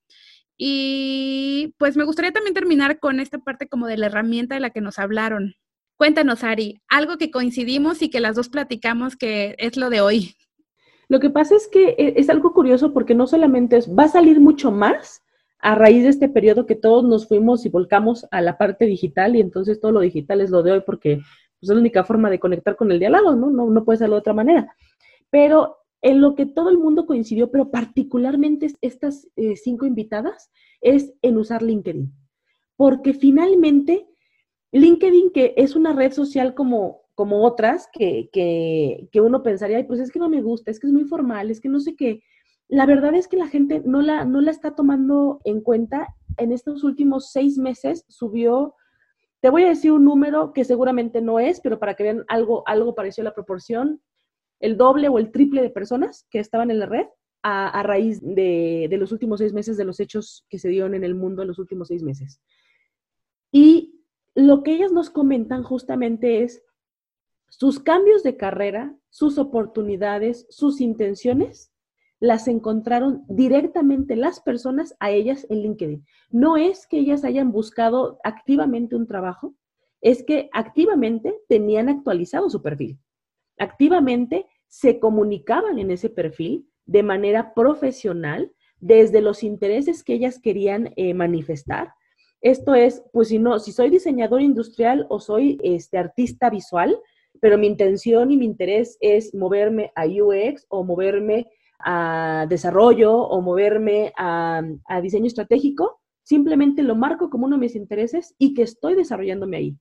Y 0.57 1.75
pues 1.79 1.97
me 1.97 2.05
gustaría 2.05 2.33
también 2.33 2.55
terminar 2.55 2.99
con 3.01 3.21
esta 3.21 3.39
parte 3.39 3.69
como 3.69 3.87
de 3.87 3.97
la 3.97 4.07
herramienta 4.07 4.55
de 4.55 4.61
la 4.61 4.71
que 4.71 4.81
nos 4.81 4.99
hablaron. 4.99 5.57
Cuéntanos, 5.97 6.43
Ari, 6.43 6.81
algo 6.89 7.17
que 7.19 7.31
coincidimos 7.31 8.03
y 8.03 8.11
que 8.11 8.21
las 8.21 8.35
dos 8.37 8.49
platicamos 8.49 9.17
que 9.17 9.55
es 9.59 9.77
lo 9.77 9.91
de 9.91 10.01
hoy. 10.01 10.35
Lo 11.09 11.21
que 11.21 11.31
pasa 11.31 11.55
es 11.55 11.69
que 11.69 11.91
eh, 11.91 12.15
es 12.17 12.29
algo 12.31 12.53
curioso 12.53 12.93
porque 12.93 13.15
no 13.15 13.27
solamente 13.27 13.77
es, 13.77 13.89
va 13.89 14.05
a 14.05 14.09
salir 14.09 14.41
mucho 14.41 14.73
más 14.73 15.23
a 15.61 15.75
raíz 15.75 16.03
de 16.03 16.11
este 16.11 16.29
periodo 16.29 16.67
que 16.67 16.75
todos 16.75 17.05
nos 17.05 17.29
fuimos 17.29 17.65
y 17.65 17.69
volcamos 17.69 18.27
a 18.31 18.41
la 18.41 18.59
parte 18.59 18.87
digital 18.87 19.37
y 19.37 19.41
entonces 19.41 19.81
todo 19.81 19.93
lo 19.93 20.01
digital 20.01 20.41
es 20.41 20.51
lo 20.51 20.63
de 20.63 20.73
hoy 20.73 20.83
porque 20.85 21.17
pues, 21.17 21.63
es 21.63 21.69
la 21.71 21.81
única 21.81 22.05
forma 22.05 22.29
de 22.29 22.39
conectar 22.39 22.77
con 22.77 22.91
el 22.91 22.99
de 22.99 23.07
al 23.07 23.13
lado, 23.13 23.37
¿no? 23.37 23.51
No, 23.51 23.85
puede 23.85 23.99
ser 23.99 24.11
de 24.11 24.17
otra 24.17 24.35
manera. 24.35 24.75
Pero 25.31 25.79
en 26.03 26.21
lo 26.21 26.35
que 26.35 26.45
todo 26.45 26.69
el 26.69 26.79
mundo 26.79 27.07
coincidió, 27.07 27.51
pero 27.51 27.71
particularmente 27.71 28.69
estas 28.83 29.29
eh, 29.37 29.57
cinco 29.57 29.87
invitadas, 29.87 30.51
es 30.83 31.15
en 31.23 31.39
usar 31.39 31.63
LinkedIn. 31.63 32.13
Porque 32.77 33.15
finalmente 33.15 34.07
LinkedIn, 34.75 35.31
que 35.31 35.55
es 35.57 35.77
una 35.77 35.93
red 35.93 36.13
social 36.13 36.53
como, 36.55 37.03
como 37.15 37.45
otras, 37.45 37.89
que, 37.93 38.29
que, 38.33 39.21
uno 39.21 39.45
pensaría, 39.45 39.87
pues 39.87 40.01
es 40.01 40.11
que 40.11 40.19
no 40.19 40.29
me 40.29 40.43
gusta, 40.43 40.73
es 40.73 40.81
que 40.81 40.89
es 40.89 40.93
muy 40.93 41.05
formal, 41.05 41.51
es 41.51 41.61
que 41.61 41.69
no 41.69 41.79
sé 41.79 41.95
qué. 41.95 42.25
La 42.67 42.85
verdad 42.85 43.15
es 43.15 43.29
que 43.29 43.37
la 43.37 43.47
gente 43.47 43.83
no 43.85 44.03
la, 44.03 44.25
no 44.25 44.41
la 44.41 44.51
está 44.51 44.75
tomando 44.75 45.41
en 45.45 45.61
cuenta. 45.61 46.09
En 46.39 46.51
estos 46.51 46.83
últimos 46.83 47.31
seis 47.31 47.57
meses 47.57 48.05
subió, 48.09 48.75
te 49.41 49.49
voy 49.49 49.63
a 49.63 49.69
decir 49.69 49.93
un 49.93 50.05
número 50.05 50.53
que 50.53 50.65
seguramente 50.65 51.21
no 51.23 51.39
es, 51.39 51.61
pero 51.61 51.79
para 51.79 51.95
que 51.95 52.03
vean 52.03 52.25
algo, 52.27 52.67
algo 52.67 52.97
pareció 52.97 53.23
la 53.23 53.35
proporción, 53.35 54.03
el 54.59 54.77
doble 54.77 55.09
o 55.09 55.21
el 55.21 55.31
triple 55.31 55.63
de 55.63 55.71
personas 55.71 56.27
que 56.31 56.41
estaban 56.41 56.73
en 56.73 56.81
la 56.81 56.87
red 56.87 57.07
a, 57.45 57.69
a 57.69 57.83
raíz 57.85 58.21
de, 58.23 58.89
de, 58.91 58.97
los 58.97 59.13
últimos 59.13 59.39
seis 59.39 59.53
meses, 59.53 59.77
de 59.77 59.85
los 59.85 60.01
hechos 60.01 60.45
que 60.49 60.59
se 60.59 60.69
dieron 60.69 60.95
en 60.95 61.05
el 61.05 61.15
mundo 61.15 61.43
en 61.43 61.49
los 61.49 61.61
últimos 61.61 61.87
seis 61.87 62.03
meses. 62.03 62.41
Y 63.53 63.94
lo 64.35 64.63
que 64.63 64.73
ellas 64.75 64.93
nos 64.93 65.11
comentan 65.11 65.63
justamente 65.63 66.43
es 66.43 66.63
sus 67.49 67.79
cambios 67.79 68.23
de 68.23 68.37
carrera, 68.37 68.97
sus 69.11 69.39
oportunidades, 69.39 70.47
sus 70.51 70.81
intenciones, 70.81 71.73
las 72.19 72.49
encontraron 72.49 73.25
directamente 73.29 74.17
las 74.17 74.41
personas 74.41 74.97
a 74.99 75.11
ellas 75.11 75.47
en 75.51 75.63
LinkedIn. 75.63 76.07
No 76.31 76.57
es 76.57 76.87
que 76.87 76.99
ellas 76.99 77.25
hayan 77.25 77.53
buscado 77.53 78.19
activamente 78.25 78.97
un 78.97 79.07
trabajo, 79.07 79.55
es 80.01 80.25
que 80.25 80.49
activamente 80.53 81.35
tenían 81.49 81.89
actualizado 81.89 82.51
su 82.51 82.61
perfil. 82.61 82.99
Activamente 83.59 84.47
se 84.67 84.99
comunicaban 84.99 85.79
en 85.79 85.91
ese 85.91 86.11
perfil 86.11 86.69
de 86.87 87.03
manera 87.03 87.55
profesional 87.55 88.53
desde 88.81 89.21
los 89.21 89.43
intereses 89.45 90.03
que 90.03 90.15
ellas 90.15 90.41
querían 90.41 90.93
eh, 90.97 91.15
manifestar 91.15 91.95
esto 92.45 92.75
es, 92.75 93.03
pues 93.11 93.29
si 93.29 93.39
no, 93.39 93.59
si 93.59 93.73
soy 93.73 93.89
diseñador 93.89 94.43
industrial 94.43 95.07
o 95.09 95.19
soy 95.19 95.59
este, 95.63 95.97
artista 95.97 96.51
visual, 96.51 96.95
pero 97.41 97.57
mi 97.57 97.67
intención 97.67 98.31
y 98.31 98.37
mi 98.37 98.45
interés 98.45 98.99
es 99.01 99.35
moverme 99.35 99.93
a 99.97 100.05
UX 100.05 100.67
o 100.69 100.85
moverme 100.85 101.49
a 101.79 102.45
desarrollo 102.47 103.17
o 103.17 103.41
moverme 103.41 104.13
a, 104.19 104.63
diseño 105.03 105.27
estratégico, 105.27 106.03
simplemente 106.23 106.83
lo 106.83 106.95
marco 106.95 107.31
como 107.31 107.47
uno 107.47 107.57
de 107.57 107.61
mis 107.61 107.77
intereses 107.77 108.35
y 108.37 108.53
que 108.53 108.63
estoy 108.63 108.95
desarrollándome 108.95 109.57
ahí. 109.57 109.79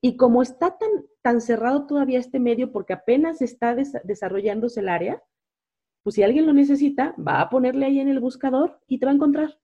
Y 0.00 0.16
como 0.16 0.40
está 0.40 0.78
tan, 0.78 0.88
tan 1.20 1.42
cerrado 1.42 1.86
todavía 1.86 2.20
este 2.20 2.40
medio 2.40 2.72
porque 2.72 2.94
apenas 2.94 3.42
está 3.42 3.76
desarrollándose 4.04 4.80
el 4.80 4.88
área, 4.88 5.22
pues 6.02 6.14
si 6.14 6.22
alguien 6.22 6.46
lo 6.46 6.54
necesita, 6.54 7.14
va 7.18 7.42
a 7.42 7.50
ponerle 7.50 7.84
ahí 7.84 8.00
en 8.00 8.08
el 8.08 8.18
buscador 8.18 8.80
y 8.86 8.98
te 8.98 9.04
va 9.04 9.12
a 9.12 9.16
encontrar. 9.16 9.58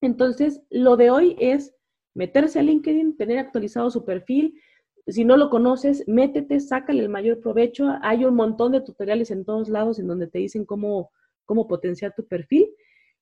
Entonces, 0.00 0.62
lo 0.70 0.96
de 0.96 1.10
hoy 1.10 1.36
es 1.38 1.74
meterse 2.14 2.58
a 2.58 2.62
LinkedIn, 2.62 3.16
tener 3.16 3.38
actualizado 3.38 3.90
su 3.90 4.04
perfil. 4.04 4.60
Si 5.06 5.24
no 5.24 5.36
lo 5.36 5.50
conoces, 5.50 6.04
métete, 6.06 6.60
sácale 6.60 7.02
el 7.02 7.08
mayor 7.08 7.40
provecho. 7.40 7.88
Hay 8.02 8.24
un 8.24 8.34
montón 8.34 8.72
de 8.72 8.80
tutoriales 8.80 9.30
en 9.30 9.44
todos 9.44 9.68
lados 9.68 9.98
en 9.98 10.06
donde 10.06 10.26
te 10.26 10.38
dicen 10.38 10.64
cómo, 10.64 11.10
cómo 11.44 11.66
potenciar 11.66 12.14
tu 12.14 12.26
perfil. 12.26 12.68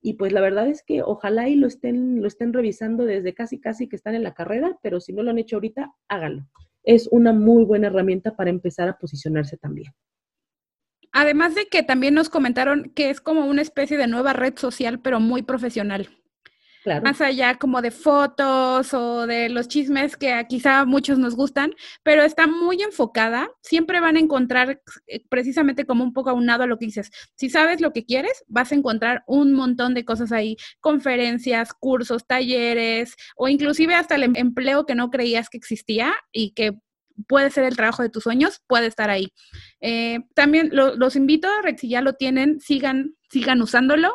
Y 0.00 0.14
pues 0.14 0.32
la 0.32 0.40
verdad 0.40 0.68
es 0.68 0.82
que 0.82 1.02
ojalá 1.02 1.48
y 1.48 1.56
lo 1.56 1.66
estén, 1.66 2.20
lo 2.22 2.28
estén 2.28 2.52
revisando 2.52 3.04
desde 3.04 3.34
casi 3.34 3.58
casi 3.58 3.88
que 3.88 3.96
están 3.96 4.14
en 4.14 4.22
la 4.22 4.34
carrera, 4.34 4.78
pero 4.82 5.00
si 5.00 5.12
no 5.12 5.22
lo 5.22 5.30
han 5.30 5.38
hecho 5.38 5.56
ahorita, 5.56 5.92
háganlo. 6.08 6.46
Es 6.84 7.08
una 7.10 7.32
muy 7.32 7.64
buena 7.64 7.88
herramienta 7.88 8.36
para 8.36 8.50
empezar 8.50 8.88
a 8.88 8.96
posicionarse 8.96 9.56
también. 9.56 9.92
Además 11.10 11.54
de 11.54 11.66
que 11.66 11.82
también 11.82 12.14
nos 12.14 12.28
comentaron 12.28 12.92
que 12.94 13.10
es 13.10 13.20
como 13.20 13.46
una 13.46 13.62
especie 13.62 13.96
de 13.96 14.06
nueva 14.06 14.34
red 14.34 14.56
social, 14.56 15.00
pero 15.00 15.18
muy 15.20 15.42
profesional. 15.42 16.08
Más 17.02 17.20
allá 17.20 17.56
como 17.56 17.82
de 17.82 17.90
fotos 17.90 18.94
o 18.94 19.26
de 19.26 19.48
los 19.48 19.68
chismes 19.68 20.16
que 20.16 20.46
quizá 20.48 20.84
muchos 20.84 21.18
nos 21.18 21.34
gustan, 21.34 21.72
pero 22.02 22.22
está 22.22 22.46
muy 22.46 22.82
enfocada. 22.82 23.50
Siempre 23.62 24.00
van 24.00 24.16
a 24.16 24.20
encontrar 24.20 24.80
eh, 25.06 25.20
precisamente 25.28 25.84
como 25.84 26.04
un 26.04 26.12
poco 26.12 26.30
aunado 26.30 26.62
a 26.62 26.66
lo 26.66 26.78
que 26.78 26.86
dices. 26.86 27.10
Si 27.34 27.50
sabes 27.50 27.80
lo 27.80 27.92
que 27.92 28.04
quieres, 28.04 28.44
vas 28.46 28.72
a 28.72 28.74
encontrar 28.74 29.24
un 29.26 29.52
montón 29.52 29.94
de 29.94 30.04
cosas 30.04 30.32
ahí, 30.32 30.56
conferencias, 30.80 31.72
cursos, 31.74 32.26
talleres 32.26 33.16
o 33.36 33.48
inclusive 33.48 33.94
hasta 33.94 34.14
el 34.14 34.22
em-, 34.24 34.36
empleo 34.36 34.86
que 34.86 34.94
no 34.94 35.10
creías 35.10 35.48
que 35.48 35.58
existía 35.58 36.14
y 36.32 36.52
que 36.52 36.78
puede 37.26 37.50
ser 37.50 37.64
el 37.64 37.76
trabajo 37.76 38.02
de 38.02 38.10
tus 38.10 38.22
sueños, 38.22 38.62
puede 38.66 38.86
estar 38.86 39.10
ahí. 39.10 39.32
Eh, 39.80 40.20
también 40.34 40.70
los 40.72 41.16
invito 41.16 41.48
a 41.48 41.76
si 41.76 41.88
ya 41.88 42.00
lo 42.00 42.14
tienen, 42.14 42.60
sigan, 42.60 43.16
sigan 43.28 43.60
usándolo. 43.60 44.14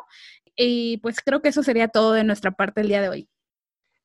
Y 0.55 0.97
pues 0.97 1.17
creo 1.23 1.41
que 1.41 1.49
eso 1.49 1.63
sería 1.63 1.87
todo 1.87 2.13
de 2.13 2.23
nuestra 2.23 2.51
parte 2.51 2.81
el 2.81 2.87
día 2.87 3.01
de 3.01 3.09
hoy. 3.09 3.29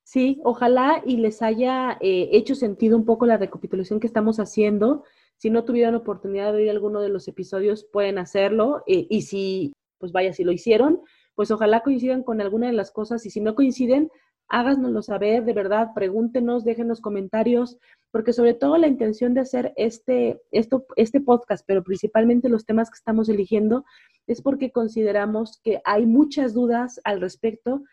Sí, 0.03 0.41
ojalá 0.43 1.03
y 1.05 1.17
les 1.17 1.43
haya 1.43 1.97
eh, 2.01 2.29
hecho 2.31 2.55
sentido 2.55 2.97
un 2.97 3.05
poco 3.05 3.27
la 3.27 3.37
recapitulación 3.37 3.99
que 3.99 4.07
estamos 4.07 4.39
haciendo. 4.39 5.03
Si 5.37 5.51
no 5.51 5.65
tuvieron 5.65 5.93
oportunidad 5.93 6.51
de 6.51 6.59
oír 6.59 6.69
alguno 6.71 6.99
de 6.99 7.09
los 7.09 7.27
episodios, 7.27 7.83
pueden 7.83 8.17
hacerlo. 8.17 8.83
Eh, 8.87 9.05
y 9.09 9.21
si, 9.21 9.73
pues 9.99 10.11
vaya, 10.11 10.33
si 10.33 10.43
lo 10.43 10.51
hicieron, 10.51 11.01
pues 11.35 11.51
ojalá 11.51 11.81
coincidan 11.81 12.23
con 12.23 12.41
alguna 12.41 12.67
de 12.67 12.73
las 12.73 12.89
cosas. 12.89 13.23
Y 13.27 13.29
si 13.29 13.39
no 13.39 13.53
coinciden, 13.53 14.09
háganoslo 14.49 15.01
saber, 15.01 15.45
de 15.45 15.53
verdad, 15.53 15.89
pregúntenos, 15.93 16.63
déjenos 16.63 17.01
comentarios, 17.01 17.77
porque 18.11 18.33
sobre 18.33 18.55
todo 18.55 18.77
la 18.77 18.87
intención 18.87 19.33
de 19.33 19.41
hacer 19.41 19.73
este, 19.77 20.41
esto, 20.51 20.85
este 20.95 21.21
podcast, 21.21 21.63
pero 21.67 21.83
principalmente 21.83 22.49
los 22.49 22.65
temas 22.65 22.89
que 22.89 22.97
estamos 22.97 23.29
eligiendo, 23.29 23.85
es 24.27 24.41
porque 24.41 24.71
consideramos 24.71 25.59
que 25.63 25.81
hay 25.85 26.05
muchas 26.05 26.53
dudas 26.53 26.99
al 27.03 27.21
respecto 27.21 27.83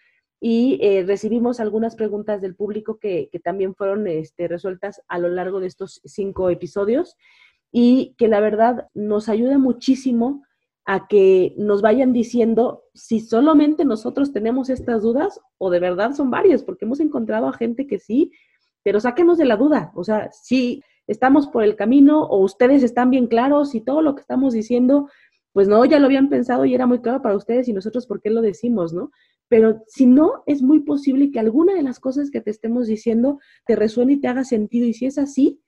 y 0.41 0.79
eh, 0.83 1.05
recibimos 1.07 1.61
algunas 1.61 1.97
preguntas 1.97 2.41
del 2.41 2.55
público 2.55 2.99
que, 2.99 3.29
que 3.31 3.39
también 3.39 3.75
fueron 3.75 4.07
este, 4.07 4.49
resueltas 4.49 5.03
a 5.09 5.19
lo 5.19 5.29
largo 5.29 5.61
de 5.61 5.67
estos 5.67 6.01
cinco 6.05 6.51
episodios 6.51 7.17
y 7.73 8.15
que 8.17 8.29
la 8.29 8.41
verdad 8.41 8.89
nos 8.95 9.29
ayuda 9.29 9.59
muchísimo 9.59 10.46
a 10.87 11.09
que 11.09 11.53
nos 11.59 11.83
vayan 11.83 12.13
diciendo 12.13 12.85
si 12.95 13.19
solamente 13.21 13.85
nosotros 13.85 14.33
tenemos 14.33 14.71
estas 14.71 15.03
dudas 15.03 15.41
o 15.59 15.69
de 15.69 15.81
verdad 15.81 16.13
son 16.13 16.31
varias, 16.31 16.63
porque 16.63 16.85
hemos 16.85 17.01
encontrado 17.01 17.49
a 17.49 17.53
gente 17.53 17.89
que 17.89 17.99
sí, 17.99 18.31
pero 18.85 19.01
saquemos 19.01 19.37
de 19.37 19.47
la 19.47 19.57
duda, 19.57 19.91
o 19.97 20.05
sea, 20.05 20.31
si 20.31 20.83
estamos 21.09 21.49
por 21.49 21.65
el 21.65 21.75
camino 21.75 22.23
o 22.23 22.39
ustedes 22.39 22.85
están 22.85 23.11
bien 23.11 23.27
claros 23.27 23.75
y 23.75 23.81
todo 23.81 24.01
lo 24.01 24.15
que 24.15 24.21
estamos 24.21 24.55
diciendo, 24.55 25.09
pues 25.53 25.67
no, 25.67 25.85
ya 25.85 25.99
lo 25.99 26.07
habían 26.07 26.29
pensado 26.29 26.65
y 26.65 26.75
era 26.75 26.87
muy 26.87 27.01
claro 27.01 27.21
para 27.21 27.37
ustedes 27.37 27.67
y 27.67 27.73
nosotros 27.73 28.07
por 28.07 28.23
qué 28.23 28.31
lo 28.31 28.41
decimos, 28.41 28.93
¿no? 28.93 29.11
Pero 29.49 29.83
si 29.89 30.07
no, 30.07 30.45
es 30.47 30.63
muy 30.63 30.81
posible 30.81 31.33
que 31.33 31.41
alguna 31.41 31.75
de 31.75 31.83
las 31.83 31.99
cosas 31.99 32.31
que 32.31 32.41
te 32.41 32.51
estemos 32.51 32.87
diciendo 32.87 33.41
te 33.67 33.75
resuene 33.75 34.15
y 34.15 34.21
te 34.21 34.29
haga 34.29 34.45
sentido 34.45 34.87
y 34.87 34.93
si 34.93 35.07
es 35.07 35.19
así, 35.19 35.61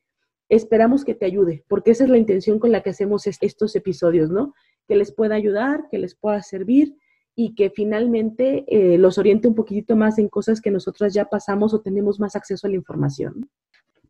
esperamos 0.49 1.05
que 1.05 1.15
te 1.15 1.27
ayude, 1.27 1.65
porque 1.69 1.91
esa 1.91 2.05
es 2.05 2.11
la 2.11 2.19
intención 2.19 2.59
con 2.59 2.71
la 2.71 2.83
que 2.83 2.91
hacemos 2.91 3.27
estos 3.27 3.75
episodios, 3.75 4.31
¿no? 4.31 4.55
Que 4.89 4.97
les 4.97 5.13
pueda 5.13 5.35
ayudar, 5.35 5.85
que 5.91 5.99
les 5.99 6.15
pueda 6.15 6.43
servir 6.43 6.97
y 7.37 7.55
que 7.55 7.71
finalmente 7.71 8.65
eh, 8.67 8.99
los 8.99 9.19
oriente 9.19 9.47
un 9.47 9.55
poquitito 9.55 9.95
más 9.95 10.19
en 10.19 10.29
cosas 10.29 10.61
que 10.61 10.73
nosotros 10.73 11.15
ya 11.15 11.27
pasamos 11.27 11.73
o 11.73 11.81
tenemos 11.81 12.19
más 12.19 12.35
acceso 12.35 12.67
a 12.67 12.71
la 12.71 12.77
información. 12.77 13.49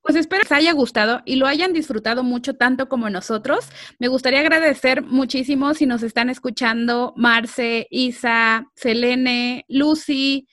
Pues 0.00 0.16
espero 0.16 0.44
que 0.48 0.54
les 0.54 0.60
haya 0.60 0.72
gustado 0.72 1.20
y 1.26 1.36
lo 1.36 1.46
hayan 1.46 1.74
disfrutado 1.74 2.22
mucho 2.22 2.54
tanto 2.54 2.88
como 2.88 3.10
nosotros. 3.10 3.68
Me 3.98 4.08
gustaría 4.08 4.40
agradecer 4.40 5.02
muchísimo 5.02 5.74
si 5.74 5.84
nos 5.84 6.02
están 6.02 6.30
escuchando 6.30 7.12
Marce, 7.16 7.86
Isa, 7.90 8.70
Selene, 8.74 9.66
Lucy, 9.68 10.48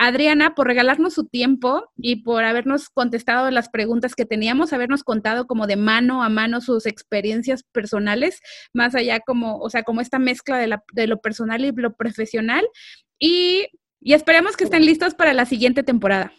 Adriana, 0.00 0.54
por 0.54 0.68
regalarnos 0.68 1.14
su 1.14 1.24
tiempo 1.26 1.90
y 1.96 2.22
por 2.22 2.44
habernos 2.44 2.88
contestado 2.88 3.50
las 3.50 3.68
preguntas 3.68 4.14
que 4.14 4.24
teníamos, 4.24 4.72
habernos 4.72 5.02
contado 5.02 5.48
como 5.48 5.66
de 5.66 5.74
mano 5.74 6.22
a 6.22 6.28
mano 6.28 6.60
sus 6.60 6.86
experiencias 6.86 7.64
personales, 7.64 8.40
más 8.72 8.94
allá 8.94 9.18
como, 9.18 9.58
o 9.58 9.68
sea, 9.70 9.82
como 9.82 10.00
esta 10.00 10.20
mezcla 10.20 10.56
de, 10.58 11.06
lo 11.08 11.20
personal 11.20 11.64
y 11.64 11.72
lo 11.72 11.96
profesional. 11.96 12.64
Y, 13.18 13.66
y 14.00 14.12
esperemos 14.12 14.56
que 14.56 14.64
estén 14.64 14.86
listos 14.86 15.14
para 15.14 15.34
la 15.34 15.46
siguiente 15.46 15.82
temporada. 15.82 16.32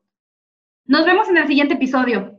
Nos 0.85 1.05
vemos 1.05 1.27
en 1.27 1.35
el 1.35 1.47
siguiente 1.47 1.73
episodio. 1.73 2.38